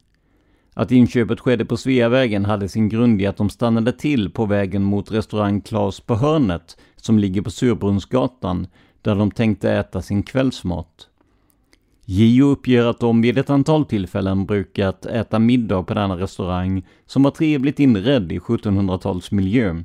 Att 0.78 0.92
inköpet 0.92 1.40
skedde 1.40 1.66
på 1.66 1.78
Sveavägen 1.78 2.46
hade 2.46 2.70
sin 2.70 2.90
grund 2.90 3.22
i 3.22 3.26
att 3.26 3.38
de 3.38 3.50
stannade 3.50 3.92
till 3.92 4.30
på 4.30 4.46
vägen 4.46 4.84
mot 4.84 5.12
restaurang 5.12 5.62
Klas 5.62 6.00
på 6.00 6.16
hörnet 6.16 6.78
som 6.96 7.20
ligger 7.20 7.42
på 7.42 7.52
Surbrunnsgatan 7.52 8.68
där 9.02 9.16
de 9.16 9.32
tänkte 9.32 9.72
äta 9.72 10.02
sin 10.02 10.24
kvällsmat. 10.24 11.08
Gio 12.06 12.46
uppger 12.46 12.86
att 12.86 13.00
de 13.00 13.22
vid 13.22 13.38
ett 13.38 13.50
antal 13.50 13.86
tillfällen 13.86 14.46
brukat 14.46 15.06
äta 15.06 15.40
middag 15.40 15.84
på 15.84 15.94
denna 15.94 16.18
restaurang 16.18 16.86
som 17.06 17.24
var 17.24 17.32
trevligt 17.32 17.80
inredd 17.80 18.32
i 18.32 18.40
1700-talsmiljö. 18.40 19.84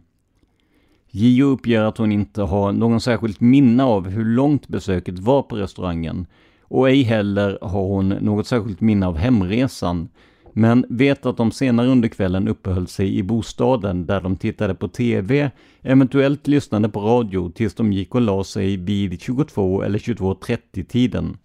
Gio 1.10 1.44
uppger 1.44 1.82
att 1.82 1.98
hon 1.98 2.12
inte 2.12 2.42
har 2.42 2.72
någon 2.72 3.00
särskilt 3.00 3.40
minne 3.40 3.84
av 3.84 4.08
hur 4.08 4.24
långt 4.24 4.68
besöket 4.68 5.18
var 5.18 5.42
på 5.42 5.56
restaurangen 5.56 6.26
och 6.62 6.88
ej 6.88 7.02
heller 7.02 7.58
har 7.62 7.82
hon 7.82 8.08
något 8.08 8.46
särskilt 8.46 8.80
minne 8.80 9.06
av 9.06 9.16
hemresan 9.16 10.08
men 10.52 10.84
vet 10.88 11.26
att 11.26 11.36
de 11.36 11.52
senare 11.52 11.88
under 11.88 12.08
kvällen 12.08 12.48
uppehöll 12.48 12.86
sig 12.86 13.18
i 13.18 13.22
bostaden 13.22 14.06
där 14.06 14.20
de 14.20 14.36
tittade 14.36 14.74
på 14.74 14.88
TV, 14.88 15.50
eventuellt 15.82 16.46
lyssnade 16.46 16.88
på 16.88 17.00
radio 17.00 17.50
tills 17.50 17.74
de 17.74 17.92
gick 17.92 18.14
och 18.14 18.20
la 18.20 18.44
sig 18.44 18.76
vid 18.76 19.20
22 19.20 19.82
eller 19.82 19.98
22.30 19.98 20.84
tiden. 20.84 21.36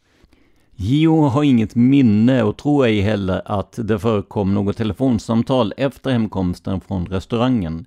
Gio 0.76 1.22
har 1.22 1.44
inget 1.44 1.76
minne 1.76 2.44
och 2.44 2.58
tror 2.58 2.86
ej 2.86 3.02
heller 3.02 3.42
att 3.46 3.80
det 3.84 4.00
förekom 4.00 4.54
något 4.54 4.78
telefonsamtal 4.78 5.74
efter 5.78 6.12
hemkomsten 6.12 6.82
från 6.82 7.06
restaurangen. 7.06 7.86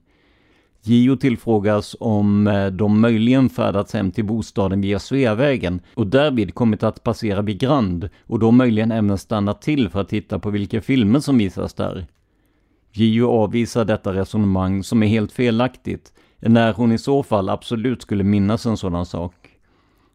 Gio 0.83 1.17
tillfrågas 1.17 1.97
om 2.01 2.47
eh, 2.47 2.67
de 2.67 3.01
möjligen 3.01 3.49
färdats 3.49 3.93
hem 3.93 4.11
till 4.11 4.25
bostaden 4.25 4.81
via 4.81 4.99
Sveavägen 4.99 5.81
och 5.95 6.07
därvid 6.07 6.55
kommit 6.55 6.83
att 6.83 7.05
passera 7.05 7.43
vid 7.43 7.59
Grand 7.59 8.09
och 8.27 8.39
då 8.39 8.51
möjligen 8.51 8.93
även 8.93 9.19
stannat 9.19 9.63
till 9.63 9.89
för 9.89 10.01
att 10.01 10.09
titta 10.09 10.39
på 10.39 10.51
vilka 10.51 10.81
filmer 10.81 11.21
som 11.21 11.39
visas 11.39 11.75
där. 11.75 12.07
Gio 12.93 13.29
avvisar 13.29 13.85
detta 13.85 14.15
resonemang 14.15 14.85
som 14.85 15.03
är 15.03 15.07
helt 15.07 15.33
felaktigt, 15.33 16.13
när 16.39 16.73
hon 16.73 16.93
i 16.93 16.99
så 16.99 17.23
fall 17.23 17.49
absolut 17.49 18.03
skulle 18.03 18.25
minnas 18.25 18.67
en 18.67 18.77
sådan 18.77 19.07
sak. 19.07 19.35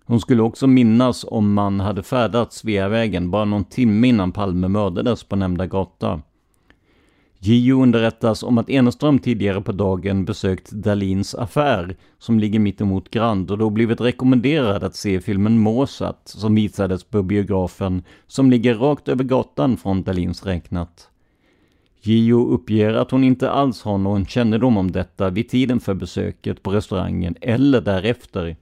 Hon 0.05 0.19
skulle 0.19 0.41
också 0.41 0.67
minnas 0.67 1.25
om 1.27 1.53
man 1.53 1.79
hade 1.79 2.03
färdats 2.03 2.57
Sveavägen 2.57 3.31
bara 3.31 3.45
någon 3.45 3.63
timme 3.63 4.07
innan 4.07 4.31
Palme 4.31 4.67
mördades 4.67 5.23
på 5.23 5.35
nämnda 5.35 5.65
gata. 5.65 6.21
Gio 7.45 7.83
underrättas 7.83 8.43
om 8.43 8.57
att 8.57 8.69
Eneström 8.69 9.19
tidigare 9.19 9.61
på 9.61 9.71
dagen 9.71 10.25
besökt 10.25 10.71
Dalins 10.71 11.35
affär, 11.35 11.95
som 12.17 12.39
ligger 12.39 12.59
mittemot 12.59 13.09
Grand 13.09 13.51
och 13.51 13.57
då 13.57 13.69
blivit 13.69 14.01
rekommenderad 14.01 14.83
att 14.83 14.95
se 14.95 15.21
filmen 15.21 15.59
Mozart, 15.59 16.21
som 16.23 16.55
visades 16.55 17.03
på 17.03 17.23
biografen, 17.23 18.03
som 18.27 18.51
ligger 18.51 18.75
rakt 18.75 19.07
över 19.07 19.23
gatan 19.23 19.77
från 19.77 20.03
Dalins 20.03 20.45
räknat. 20.45 21.09
Gio 22.01 22.47
uppger 22.47 22.93
att 22.93 23.11
hon 23.11 23.23
inte 23.23 23.49
alls 23.49 23.81
har 23.81 23.97
någon 23.97 24.25
kännedom 24.25 24.77
om 24.77 24.91
detta 24.91 25.29
vid 25.29 25.49
tiden 25.49 25.79
för 25.79 25.93
besöket 25.93 26.63
på 26.63 26.71
restaurangen 26.71 27.35
eller 27.41 27.81
därefter. 27.81 28.55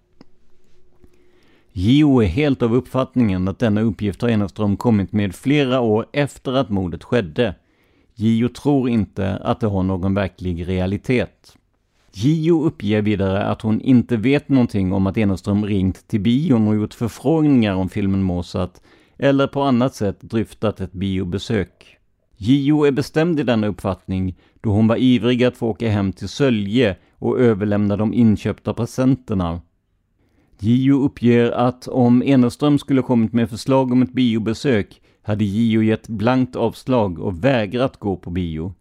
Gio 1.72 2.24
är 2.24 2.28
helt 2.28 2.62
av 2.62 2.76
uppfattningen 2.76 3.48
att 3.48 3.60
denna 3.60 3.82
uppgift 3.82 4.22
har 4.22 4.30
Eneström 4.30 4.78
kommit 4.78 5.12
med 5.12 5.36
flera 5.36 5.82
år 5.82 6.06
efter 6.14 6.54
att 6.54 6.70
mordet 6.70 7.04
skedde. 7.04 7.56
Gio 8.16 8.50
tror 8.50 8.90
inte 8.90 9.38
att 9.38 9.60
det 9.60 9.68
har 9.68 9.84
någon 9.84 10.14
verklig 10.14 10.68
realitet. 10.68 11.58
Gio 12.14 12.64
uppger 12.64 13.02
vidare 13.02 13.44
att 13.44 13.62
hon 13.62 13.82
inte 13.82 14.18
vet 14.18 14.50
någonting 14.50 14.94
om 14.94 15.08
att 15.08 15.18
Eneström 15.18 15.66
ringt 15.66 16.08
till 16.08 16.22
bion 16.22 16.68
och 16.68 16.76
gjort 16.76 16.94
förfrågningar 16.94 17.76
om 17.76 17.90
filmen 17.90 18.24
Mozart 18.24 18.74
eller 19.18 19.48
på 19.48 19.62
annat 19.62 19.96
sätt 19.96 20.22
dryftat 20.22 20.82
ett 20.82 20.92
biobesök. 20.92 21.98
Gio 22.38 22.86
är 22.86 22.92
bestämd 22.92 23.40
i 23.40 23.44
denna 23.44 23.68
uppfattning 23.68 24.36
då 24.62 24.70
hon 24.70 24.88
var 24.88 24.96
ivrig 24.96 25.44
att 25.44 25.58
få 25.58 25.68
åka 25.68 25.90
hem 25.90 26.14
till 26.14 26.30
Sölje 26.30 26.96
och 27.18 27.40
överlämna 27.40 27.98
de 27.98 28.14
inköpta 28.14 28.74
presenterna. 28.74 29.62
Gio 30.60 31.06
uppger 31.06 31.52
att 31.52 31.88
om 31.88 32.24
Eneström 32.24 32.80
skulle 32.80 33.02
kommit 33.02 33.34
med 33.34 33.50
förslag 33.50 33.92
om 33.92 34.02
ett 34.02 34.14
biobesök 34.14 35.02
hade 35.24 35.44
Gio 35.44 35.82
gett 35.82 36.08
blankt 36.08 36.56
avslag 36.56 37.20
och 37.20 37.44
vägrat 37.44 37.98
gå 37.98 38.16
på 38.16 38.30
bio. 38.30 38.74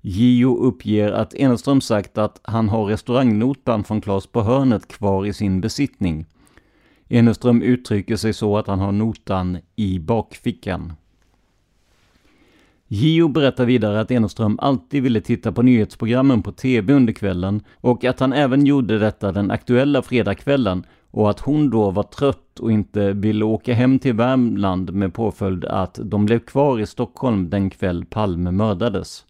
Gio 0.00 0.56
uppger 0.56 1.12
att 1.12 1.34
Eneström 1.34 1.80
sagt 1.80 2.18
att 2.18 2.40
han 2.42 2.68
har 2.68 2.84
restaurangnotan 2.84 3.84
från 3.84 4.00
Klas 4.00 4.26
på 4.26 4.42
hörnet 4.42 4.88
kvar 4.88 5.26
i 5.26 5.32
sin 5.32 5.60
besittning. 5.60 6.26
Eneström 7.08 7.62
uttrycker 7.62 8.16
sig 8.16 8.32
så 8.32 8.58
att 8.58 8.66
han 8.66 8.78
har 8.78 8.92
notan 8.92 9.58
i 9.76 9.98
bakfickan. 9.98 10.92
Gio 12.88 13.28
berättar 13.28 13.64
vidare 13.64 14.00
att 14.00 14.10
Eneström 14.10 14.58
alltid 14.62 15.02
ville 15.02 15.20
titta 15.20 15.52
på 15.52 15.62
nyhetsprogrammen 15.62 16.42
på 16.42 16.52
TV 16.52 16.92
under 16.92 17.12
kvällen 17.12 17.62
och 17.74 18.04
att 18.04 18.20
han 18.20 18.32
även 18.32 18.66
gjorde 18.66 18.98
detta 18.98 19.32
den 19.32 19.50
aktuella 19.50 20.02
fredagskvällen 20.02 20.84
och 21.12 21.30
att 21.30 21.40
hon 21.40 21.70
då 21.70 21.90
var 21.90 22.02
trött 22.02 22.58
och 22.60 22.72
inte 22.72 23.12
ville 23.12 23.44
åka 23.44 23.74
hem 23.74 23.98
till 23.98 24.14
Värmland 24.14 24.92
med 24.94 25.14
påföljd 25.14 25.64
att 25.64 25.98
de 26.02 26.24
blev 26.26 26.38
kvar 26.38 26.80
i 26.80 26.86
Stockholm 26.86 27.50
den 27.50 27.70
kväll 27.70 28.04
Palme 28.04 28.50
mördades. 28.50 29.24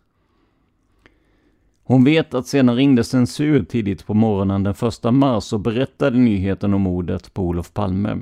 Hon 1.84 2.04
vet 2.04 2.34
att 2.34 2.46
sedan 2.46 2.76
ringde 2.76 3.04
censur 3.04 3.64
tidigt 3.64 4.06
på 4.06 4.14
morgonen 4.14 4.62
den 4.62 4.74
1 5.04 5.14
mars 5.14 5.52
och 5.52 5.60
berättade 5.60 6.18
nyheten 6.18 6.74
om 6.74 6.80
mordet 6.80 7.34
på 7.34 7.42
Olof 7.42 7.72
Palme. 7.72 8.18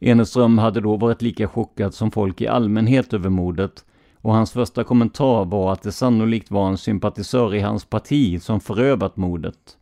Eneström 0.00 0.58
hade 0.58 0.80
då 0.80 0.96
varit 0.96 1.22
lika 1.22 1.48
chockad 1.48 1.94
som 1.94 2.10
folk 2.10 2.40
i 2.40 2.48
allmänhet 2.48 3.12
över 3.12 3.30
mordet 3.30 3.84
och 4.16 4.34
hans 4.34 4.52
första 4.52 4.84
kommentar 4.84 5.44
var 5.44 5.72
att 5.72 5.82
det 5.82 5.92
sannolikt 5.92 6.50
var 6.50 6.68
en 6.68 6.78
sympatisör 6.78 7.54
i 7.54 7.60
hans 7.60 7.84
parti 7.84 8.42
som 8.42 8.60
förövat 8.60 9.16
mordet. 9.16 9.76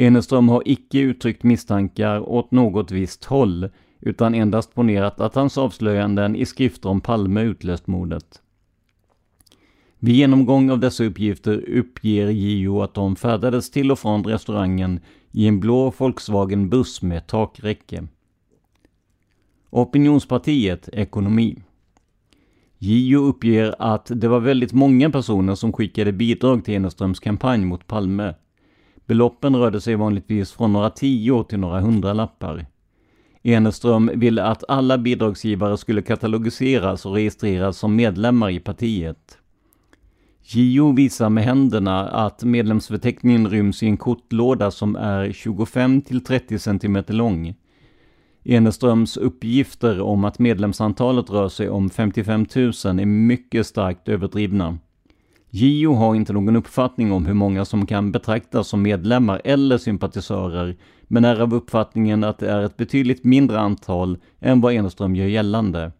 Eneström 0.00 0.48
har 0.48 0.62
icke 0.66 0.98
uttryckt 0.98 1.42
misstankar 1.42 2.20
åt 2.28 2.50
något 2.50 2.90
visst 2.90 3.24
håll, 3.24 3.68
utan 4.00 4.34
endast 4.34 4.74
ponerat 4.74 5.20
att 5.20 5.34
hans 5.34 5.58
avslöjanden 5.58 6.36
i 6.36 6.46
skrifter 6.46 6.88
om 6.88 7.00
Palme 7.00 7.42
utlöst 7.42 7.86
mordet. 7.86 8.42
Vid 9.98 10.14
genomgång 10.14 10.70
av 10.70 10.78
dessa 10.78 11.04
uppgifter 11.04 11.68
uppger 11.68 12.28
JO 12.28 12.82
att 12.82 12.94
de 12.94 13.16
färdades 13.16 13.70
till 13.70 13.90
och 13.90 13.98
från 13.98 14.24
restaurangen 14.24 15.00
i 15.32 15.46
en 15.46 15.60
blå 15.60 15.90
Volkswagen-buss 15.98 17.02
med 17.02 17.26
takräcke. 17.26 18.06
Opinionspartiet 19.70 20.88
Ekonomi 20.92 21.56
JO 22.78 23.20
uppger 23.20 23.74
att 23.78 24.10
det 24.14 24.28
var 24.28 24.40
väldigt 24.40 24.72
många 24.72 25.10
personer 25.10 25.54
som 25.54 25.72
skickade 25.72 26.12
bidrag 26.12 26.64
till 26.64 26.74
Eneströms 26.74 27.20
kampanj 27.20 27.64
mot 27.64 27.86
Palme. 27.86 28.34
Beloppen 29.08 29.56
rörde 29.56 29.80
sig 29.80 29.94
vanligtvis 29.94 30.52
från 30.52 30.72
några 30.72 30.90
tio 30.90 31.44
till 31.44 31.58
några 31.58 31.80
hundralappar. 31.80 32.66
Eneström 33.42 34.10
ville 34.14 34.44
att 34.44 34.64
alla 34.68 34.98
bidragsgivare 34.98 35.76
skulle 35.76 36.02
katalogiseras 36.02 37.06
och 37.06 37.14
registreras 37.14 37.78
som 37.78 37.96
medlemmar 37.96 38.50
i 38.50 38.60
partiet. 38.60 39.38
JO 40.42 40.92
visar 40.92 41.28
med 41.28 41.44
händerna 41.44 42.08
att 42.08 42.44
medlemsförteckningen 42.44 43.50
ryms 43.50 43.82
i 43.82 43.86
en 43.86 43.96
kortlåda 43.96 44.70
som 44.70 44.96
är 44.96 45.32
25 45.32 46.02
till 46.02 46.24
30 46.24 46.58
cm 46.58 47.04
lång. 47.06 47.54
Eneströms 48.44 49.16
uppgifter 49.16 50.00
om 50.00 50.24
att 50.24 50.38
medlemsantalet 50.38 51.30
rör 51.30 51.48
sig 51.48 51.68
om 51.68 51.90
55 51.90 52.46
000 52.54 52.66
är 52.66 53.06
mycket 53.06 53.66
starkt 53.66 54.08
överdrivna. 54.08 54.78
JO 55.50 55.94
har 55.94 56.14
inte 56.14 56.32
någon 56.32 56.56
uppfattning 56.56 57.12
om 57.12 57.26
hur 57.26 57.34
många 57.34 57.64
som 57.64 57.86
kan 57.86 58.12
betraktas 58.12 58.68
som 58.68 58.82
medlemmar 58.82 59.40
eller 59.44 59.78
sympatisörer, 59.78 60.76
men 61.02 61.24
är 61.24 61.40
av 61.40 61.54
uppfattningen 61.54 62.24
att 62.24 62.38
det 62.38 62.50
är 62.50 62.62
ett 62.62 62.76
betydligt 62.76 63.24
mindre 63.24 63.60
antal 63.60 64.18
än 64.40 64.60
vad 64.60 64.72
Eneström 64.72 65.16
gör 65.16 65.26
gällande. 65.26 65.92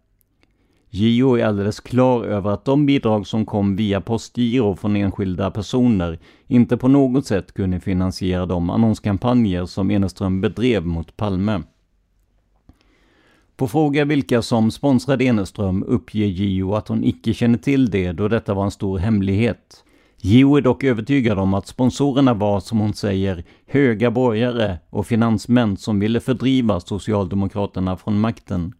JO 0.90 1.34
är 1.36 1.44
alldeles 1.44 1.80
klar 1.80 2.24
över 2.24 2.50
att 2.50 2.64
de 2.64 2.86
bidrag 2.86 3.26
som 3.26 3.46
kom 3.46 3.76
via 3.76 4.00
postgiro 4.00 4.76
från 4.76 4.96
enskilda 4.96 5.50
personer 5.50 6.18
inte 6.46 6.76
på 6.76 6.88
något 6.88 7.26
sätt 7.26 7.54
kunde 7.54 7.80
finansiera 7.80 8.46
de 8.46 8.70
annonskampanjer 8.70 9.66
som 9.66 9.90
Eneström 9.90 10.40
bedrev 10.40 10.86
mot 10.86 11.16
Palme. 11.16 11.62
På 13.58 13.68
fråga 13.68 14.04
vilka 14.04 14.42
som 14.42 14.70
sponsrade 14.70 15.24
Eneström 15.24 15.84
uppger 15.86 16.26
Gio 16.26 16.74
att 16.74 16.88
hon 16.88 17.04
icke 17.04 17.34
känner 17.34 17.58
till 17.58 17.90
det 17.90 18.12
då 18.12 18.28
detta 18.28 18.54
var 18.54 18.64
en 18.64 18.70
stor 18.70 18.98
hemlighet. 18.98 19.84
Gio 20.20 20.56
är 20.56 20.60
dock 20.60 20.84
övertygad 20.84 21.38
om 21.38 21.54
att 21.54 21.66
sponsorerna 21.66 22.34
var, 22.34 22.60
som 22.60 22.78
hon 22.78 22.94
säger, 22.94 23.44
höga 23.66 24.10
borgare 24.10 24.78
och 24.90 25.06
finansmän 25.06 25.76
som 25.76 26.00
ville 26.00 26.20
fördriva 26.20 26.80
Socialdemokraterna 26.80 27.96
från 27.96 28.20
makten. 28.20 28.72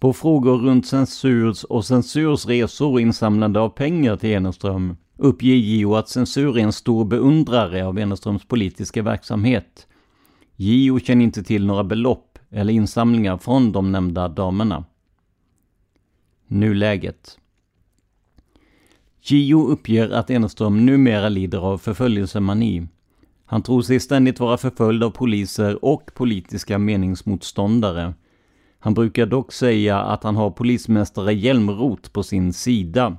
På 0.00 0.12
frågor 0.12 0.58
runt 0.58 0.86
censurs 0.86 1.64
och 1.64 1.84
censurs 1.84 2.46
resor 2.46 2.92
och 2.92 3.00
insamlande 3.00 3.60
av 3.60 3.68
pengar 3.68 4.16
till 4.16 4.30
Eneström 4.30 4.96
uppger 5.18 5.54
Gio 5.54 5.94
att 5.94 6.08
censur 6.08 6.58
är 6.58 6.62
en 6.62 6.72
stor 6.72 7.04
beundrare 7.04 7.86
av 7.86 7.98
Eneströms 7.98 8.44
politiska 8.44 9.02
verksamhet. 9.02 9.86
Gio 10.56 11.00
känner 11.00 11.24
inte 11.24 11.42
till 11.42 11.66
några 11.66 11.84
belopp 11.84 12.27
eller 12.50 12.72
insamlingar 12.72 13.38
från 13.38 13.72
de 13.72 13.92
nämnda 13.92 14.28
damerna. 14.28 14.84
Nuläget. 16.46 17.38
Gio 19.22 19.68
uppger 19.68 20.10
att 20.10 20.30
Eneström 20.30 20.86
numera 20.86 21.28
lider 21.28 21.58
av 21.58 21.78
förföljelsemani. 21.78 22.86
Han 23.44 23.62
tror 23.62 23.82
sig 23.82 24.00
ständigt 24.00 24.40
vara 24.40 24.56
förföljd 24.56 25.04
av 25.04 25.10
poliser 25.10 25.84
och 25.84 26.10
politiska 26.14 26.78
meningsmotståndare. 26.78 28.14
Han 28.78 28.94
brukar 28.94 29.26
dock 29.26 29.52
säga 29.52 30.00
att 30.00 30.22
han 30.22 30.36
har 30.36 30.50
polismästare 30.50 31.34
Hjälmroth 31.34 32.10
på 32.10 32.22
sin 32.22 32.52
sida. 32.52 33.16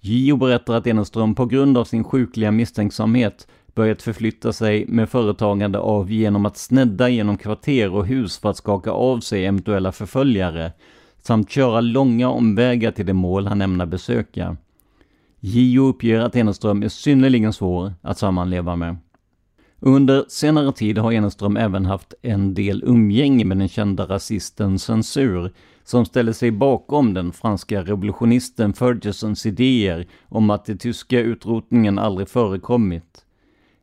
Gio 0.00 0.36
berättar 0.36 0.74
att 0.74 0.86
Eneström 0.86 1.34
på 1.34 1.46
grund 1.46 1.78
av 1.78 1.84
sin 1.84 2.04
sjukliga 2.04 2.50
misstänksamhet 2.50 3.48
börjat 3.74 4.02
förflytta 4.02 4.52
sig 4.52 4.86
med 4.88 5.08
företagande 5.08 5.78
av 5.78 6.12
genom 6.12 6.46
att 6.46 6.56
snedda 6.56 7.08
genom 7.08 7.36
kvarter 7.36 7.92
och 7.92 8.06
hus 8.06 8.38
för 8.38 8.50
att 8.50 8.56
skaka 8.56 8.90
av 8.90 9.20
sig 9.20 9.46
eventuella 9.46 9.92
förföljare 9.92 10.72
samt 11.22 11.50
köra 11.50 11.80
långa 11.80 12.28
omvägar 12.28 12.90
till 12.90 13.06
det 13.06 13.12
mål 13.12 13.46
han 13.46 13.62
ämnar 13.62 13.86
besöka. 13.86 14.56
Gio 15.40 15.88
uppger 15.88 16.20
att 16.20 16.36
Eneström 16.36 16.82
är 16.82 16.88
synnerligen 16.88 17.52
svår 17.52 17.92
att 18.02 18.18
sammanleva 18.18 18.76
med. 18.76 18.96
Under 19.80 20.24
senare 20.28 20.72
tid 20.72 20.98
har 20.98 21.12
Eneström 21.12 21.56
även 21.56 21.86
haft 21.86 22.14
en 22.22 22.54
del 22.54 22.82
umgänge 22.84 23.44
med 23.44 23.58
den 23.58 23.68
kända 23.68 24.06
rasisten 24.06 24.78
Censur, 24.78 25.52
som 25.84 26.04
ställer 26.04 26.32
sig 26.32 26.50
bakom 26.50 27.14
den 27.14 27.32
franska 27.32 27.82
revolutionisten 27.82 28.72
Fergusons 28.72 29.46
idéer 29.46 30.06
om 30.28 30.50
att 30.50 30.64
den 30.64 30.78
tyska 30.78 31.20
utrotningen 31.20 31.98
aldrig 31.98 32.28
förekommit. 32.28 33.23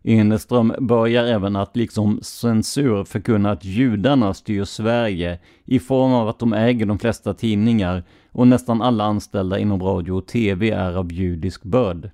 Eneström 0.03 0.73
börjar 0.79 1.25
även 1.25 1.55
att 1.55 1.75
liksom 1.75 2.19
censur 2.21 3.03
förkunna 3.03 3.51
att 3.51 3.65
judarna 3.65 4.33
styr 4.33 4.63
Sverige 4.63 5.39
i 5.65 5.79
form 5.79 6.13
av 6.13 6.27
att 6.27 6.39
de 6.39 6.53
äger 6.53 6.85
de 6.85 6.99
flesta 6.99 7.33
tidningar 7.33 8.03
och 8.31 8.47
nästan 8.47 8.81
alla 8.81 9.03
anställda 9.03 9.59
inom 9.59 9.83
radio 9.83 10.11
och 10.11 10.27
TV 10.27 10.69
är 10.69 10.93
av 10.93 11.11
judisk 11.11 11.63
börd. 11.63 12.09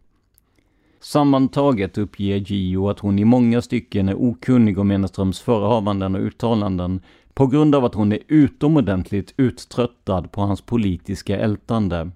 Sammantaget 0.99 1.97
uppger 1.97 2.35
Gio 2.35 2.89
att 2.89 2.99
hon 2.99 3.19
i 3.19 3.25
många 3.25 3.61
stycken 3.61 4.09
är 4.09 4.15
okunnig 4.15 4.79
om 4.79 4.91
Eneströms 4.91 5.39
förehavanden 5.39 6.15
och 6.15 6.21
uttalanden 6.21 7.01
på 7.33 7.47
grund 7.47 7.75
av 7.75 7.85
att 7.85 7.95
hon 7.95 8.11
är 8.11 8.19
utomordentligt 8.27 9.33
uttröttad 9.37 10.31
på 10.31 10.41
hans 10.41 10.61
politiska 10.61 11.39
ältande. 11.39 12.11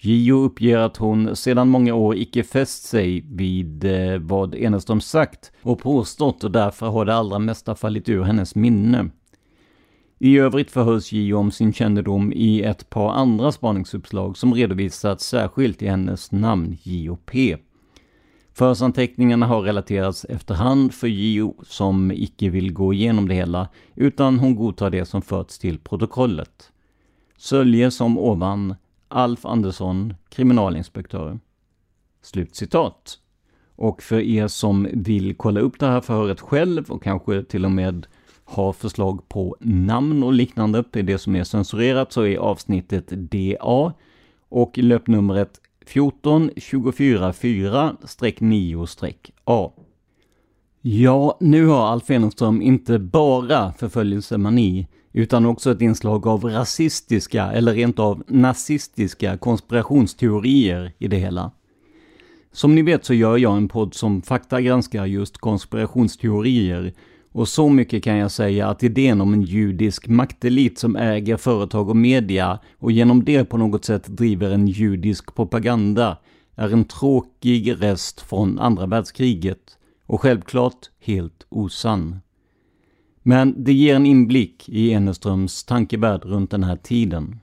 Gio 0.00 0.44
uppger 0.44 0.78
att 0.78 0.96
hon 0.96 1.36
sedan 1.36 1.68
många 1.68 1.94
år 1.94 2.16
icke 2.16 2.42
fäst 2.42 2.82
sig 2.84 3.24
vid 3.30 3.84
eh, 3.84 4.18
vad 4.18 4.54
Eneström 4.54 5.00
sagt 5.00 5.52
och 5.62 5.78
påstått 5.78 6.44
och 6.44 6.50
därför 6.50 6.86
har 6.86 7.04
det 7.04 7.14
allra 7.14 7.38
mesta 7.38 7.74
fallit 7.74 8.08
ur 8.08 8.22
hennes 8.22 8.54
minne. 8.54 9.10
I 10.18 10.38
övrigt 10.38 10.70
förhörs 10.70 11.12
Gio 11.12 11.34
om 11.34 11.50
sin 11.50 11.72
kännedom 11.72 12.32
i 12.32 12.62
ett 12.62 12.90
par 12.90 13.10
andra 13.10 13.52
spaningsuppslag 13.52 14.36
som 14.36 14.54
redovisats 14.54 15.28
särskilt 15.28 15.82
i 15.82 15.86
hennes 15.86 16.32
namn, 16.32 16.76
JOP. 16.82 17.30
Försanteckningarna 18.52 19.46
har 19.46 19.60
relaterats 19.60 20.24
efterhand 20.24 20.94
för 20.94 21.06
Gio 21.06 21.54
som 21.62 22.12
icke 22.12 22.48
vill 22.48 22.72
gå 22.72 22.92
igenom 22.92 23.28
det 23.28 23.34
hela, 23.34 23.68
utan 23.94 24.38
hon 24.38 24.56
godtar 24.56 24.90
det 24.90 25.04
som 25.04 25.22
förts 25.22 25.58
till 25.58 25.78
protokollet. 25.78 26.72
Sölje 27.36 27.90
som 27.90 28.18
ovan, 28.18 28.74
Alf 29.08 29.46
Andersson, 29.46 30.14
kriminalinspektör. 30.28 31.38
Slut 32.22 32.56
citat. 32.56 33.18
Och 33.76 34.02
för 34.02 34.20
er 34.20 34.48
som 34.48 34.88
vill 34.92 35.34
kolla 35.34 35.60
upp 35.60 35.78
det 35.78 35.86
här 35.86 36.00
förhöret 36.00 36.40
själv 36.40 36.90
och 36.90 37.02
kanske 37.02 37.42
till 37.42 37.64
och 37.64 37.70
med 37.70 38.06
har 38.44 38.72
förslag 38.72 39.28
på 39.28 39.56
namn 39.60 40.22
och 40.22 40.32
liknande 40.32 40.82
till 40.82 41.06
det 41.06 41.18
som 41.18 41.36
är 41.36 41.44
censurerat 41.44 42.12
så 42.12 42.26
är 42.26 42.38
avsnittet 42.38 43.06
DA 43.08 43.92
och 44.48 44.78
löpnumret 44.78 45.60
14 45.86 46.50
24 46.56 47.32
4-9-A. 47.32 49.72
Ja, 50.80 51.36
nu 51.40 51.66
har 51.66 51.86
Alf 51.86 52.10
Enström 52.10 52.62
inte 52.62 52.98
bara 52.98 53.72
förföljelsemani 53.72 54.88
utan 55.18 55.46
också 55.46 55.70
ett 55.70 55.80
inslag 55.80 56.26
av 56.26 56.44
rasistiska 56.44 57.52
eller 57.52 57.74
rent 57.74 57.98
av 57.98 58.22
nazistiska 58.26 59.36
konspirationsteorier 59.36 60.92
i 60.98 61.08
det 61.08 61.16
hela. 61.16 61.50
Som 62.52 62.74
ni 62.74 62.82
vet 62.82 63.04
så 63.04 63.14
gör 63.14 63.36
jag 63.36 63.56
en 63.56 63.68
podd 63.68 63.94
som 63.94 64.22
faktagranskar 64.22 65.06
just 65.06 65.38
konspirationsteorier 65.38 66.94
och 67.32 67.48
så 67.48 67.68
mycket 67.68 68.04
kan 68.04 68.16
jag 68.16 68.30
säga 68.30 68.68
att 68.68 68.82
idén 68.82 69.20
om 69.20 69.32
en 69.32 69.42
judisk 69.42 70.08
maktelit 70.08 70.78
som 70.78 70.96
äger 70.96 71.36
företag 71.36 71.88
och 71.88 71.96
media 71.96 72.58
och 72.78 72.92
genom 72.92 73.24
det 73.24 73.44
på 73.44 73.56
något 73.56 73.84
sätt 73.84 74.06
driver 74.06 74.50
en 74.50 74.66
judisk 74.66 75.34
propaganda 75.34 76.18
är 76.54 76.72
en 76.72 76.84
tråkig 76.84 77.74
rest 77.82 78.20
från 78.20 78.58
andra 78.58 78.86
världskriget 78.86 79.78
och 80.06 80.20
självklart 80.20 80.90
helt 81.00 81.46
osann. 81.48 82.20
Men 83.28 83.64
det 83.64 83.72
ger 83.72 83.96
en 83.96 84.06
inblick 84.06 84.68
i 84.68 84.92
Eneströms 84.92 85.64
tankevärld 85.64 86.24
runt 86.24 86.50
den 86.50 86.64
här 86.64 86.76
tiden. 86.76 87.40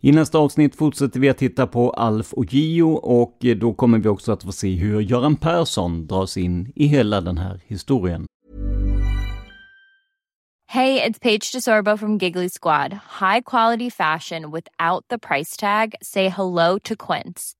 I 0.00 0.12
nästa 0.12 0.38
avsnitt 0.38 0.76
fortsätter 0.76 1.20
vi 1.20 1.28
att 1.28 1.38
titta 1.38 1.66
på 1.66 1.90
Alf 1.90 2.32
och 2.32 2.54
Gio 2.54 2.92
och 2.92 3.36
då 3.56 3.74
kommer 3.74 3.98
vi 3.98 4.08
också 4.08 4.32
att 4.32 4.42
få 4.42 4.52
se 4.52 4.74
hur 4.74 5.00
Göran 5.00 5.36
Persson 5.36 6.06
dras 6.06 6.36
in 6.36 6.72
i 6.76 6.86
hela 6.86 7.20
den 7.20 7.38
här 7.38 7.60
historien. 7.66 8.26
Hej, 10.66 10.94
det 10.94 11.06
är 11.06 11.12
Paige 11.12 11.50
DeSorbo 11.54 11.96
från 11.96 12.18
Giggly 12.18 12.48
Squad. 12.62 12.92
High 12.92 13.40
quality 13.44 13.90
fashion 13.90 14.52
without 14.52 15.08
the 15.10 15.18
price 15.18 15.60
tag. 15.60 15.94
Say 16.02 16.28
hello 16.28 16.78
to 16.78 16.94
Quince. 16.96 17.59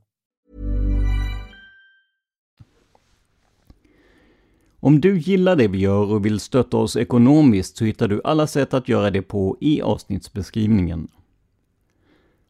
Om 4.83 5.01
du 5.01 5.19
gillar 5.19 5.55
det 5.55 5.67
vi 5.67 5.77
gör 5.77 6.11
och 6.11 6.25
vill 6.25 6.39
stötta 6.39 6.77
oss 6.77 6.95
ekonomiskt 6.95 7.77
så 7.77 7.85
hittar 7.85 8.07
du 8.07 8.21
alla 8.23 8.47
sätt 8.47 8.73
att 8.73 8.89
göra 8.89 9.11
det 9.11 9.21
på 9.21 9.57
i 9.59 9.81
avsnittsbeskrivningen. 9.81 11.07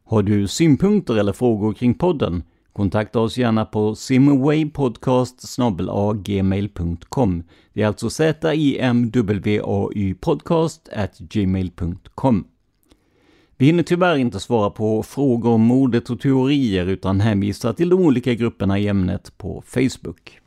Har 0.04 0.24
du 0.24 0.48
synpunkter 0.48 1.16
eller 1.16 1.34
frågor 1.34 1.74
kring 1.74 1.94
podden? 1.94 2.44
Kontakta 2.74 3.20
oss 3.20 3.38
gärna 3.38 3.66
på 3.66 3.96
simwaypodcast 3.96 5.58
gmail.com. 6.24 7.44
Det 7.74 7.82
är 7.82 7.88
alltså 7.88 8.10
z-i-m-w-a-y 8.10 10.14
podcast 10.14 10.90
gmail.com. 11.20 12.48
Vi 13.58 13.66
hinner 13.66 13.84
tyvärr 13.84 14.16
inte 14.16 14.40
svara 14.40 14.70
på 14.70 15.04
frågor 15.04 15.50
om 15.50 15.62
mordet 15.62 16.10
och 16.10 16.20
teorier 16.20 16.86
utan 16.86 17.22
hänvisar 17.22 17.74
till 17.74 17.90
de 17.90 18.00
olika 18.00 18.34
grupperna 18.34 18.80
i 18.80 18.88
ämnet 18.88 19.38
på 19.38 19.64
Facebook. 19.66 20.41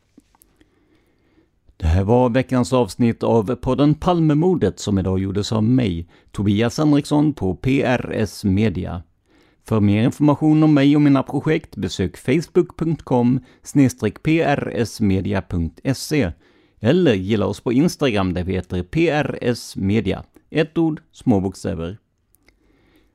Det 1.77 1.87
här 1.87 2.03
var 2.03 2.29
veckans 2.29 2.73
avsnitt 2.73 3.23
av 3.23 3.55
podden 3.55 3.95
Palmemordet 3.95 4.79
som 4.79 4.99
idag 4.99 5.19
gjordes 5.19 5.51
av 5.51 5.63
mig, 5.63 6.09
Tobias 6.31 6.77
Henriksson 6.77 7.33
på 7.33 7.55
PRS 7.55 8.43
Media. 8.43 9.03
För 9.67 9.79
mer 9.79 10.03
information 10.03 10.63
om 10.63 10.73
mig 10.73 10.95
och 10.95 11.01
mina 11.01 11.23
projekt 11.23 11.75
besök 11.75 12.17
facebook.com 12.17 13.39
prsmedia.se 14.73 16.31
eller 16.79 17.13
gilla 17.13 17.45
oss 17.45 17.59
på 17.59 17.73
Instagram 17.73 18.33
där 18.33 18.43
vi 18.43 18.53
heter 18.53 18.83
PRS 18.83 19.75
Media. 19.75 20.23
Ett 20.49 20.77
ord, 20.77 21.01
små 21.11 21.39
bokstäver. 21.39 21.97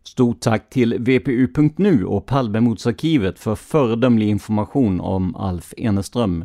Stort 0.04 0.40
tack 0.40 0.70
till 0.70 0.98
VPU.nu 0.98 2.04
och 2.04 2.26
Palmemordsarkivet 2.26 3.38
för 3.38 3.54
föredömlig 3.54 4.28
information 4.28 5.00
om 5.00 5.36
Alf 5.36 5.74
Eneström. 5.76 6.44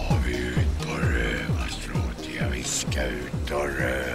Nu 2.91 2.95
ska 2.95 3.07
vi 3.07 4.10